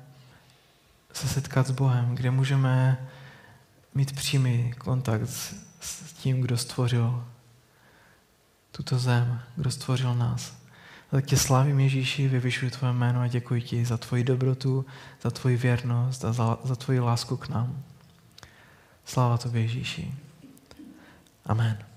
se 1.13 1.27
setkat 1.27 1.67
s 1.67 1.71
Bohem, 1.71 2.15
kde 2.15 2.31
můžeme 2.31 2.97
mít 3.95 4.15
přímý 4.15 4.73
kontakt 4.77 5.29
s, 5.29 5.53
s 5.79 6.13
tím, 6.13 6.41
kdo 6.41 6.57
stvořil 6.57 7.25
tuto 8.71 8.99
zem, 8.99 9.41
kdo 9.55 9.71
stvořil 9.71 10.15
nás. 10.15 10.53
Tak 11.11 11.25
tě 11.25 11.37
slávím 11.37 11.79
Ježíši, 11.79 12.27
vyvyšuji 12.27 12.71
tvoje 12.71 12.93
jméno 12.93 13.21
a 13.21 13.27
děkuji 13.27 13.61
ti 13.61 13.85
za 13.85 13.97
tvoji 13.97 14.23
dobrotu, 14.23 14.85
za 15.21 15.31
tvoji 15.31 15.57
věrnost 15.57 16.25
a 16.25 16.33
za, 16.33 16.57
za 16.63 16.75
tvoji 16.75 16.99
lásku 16.99 17.37
k 17.37 17.49
nám. 17.49 17.83
Sláva 19.05 19.37
tobě 19.37 19.61
Ježíši. 19.61 20.13
Amen. 21.49 21.88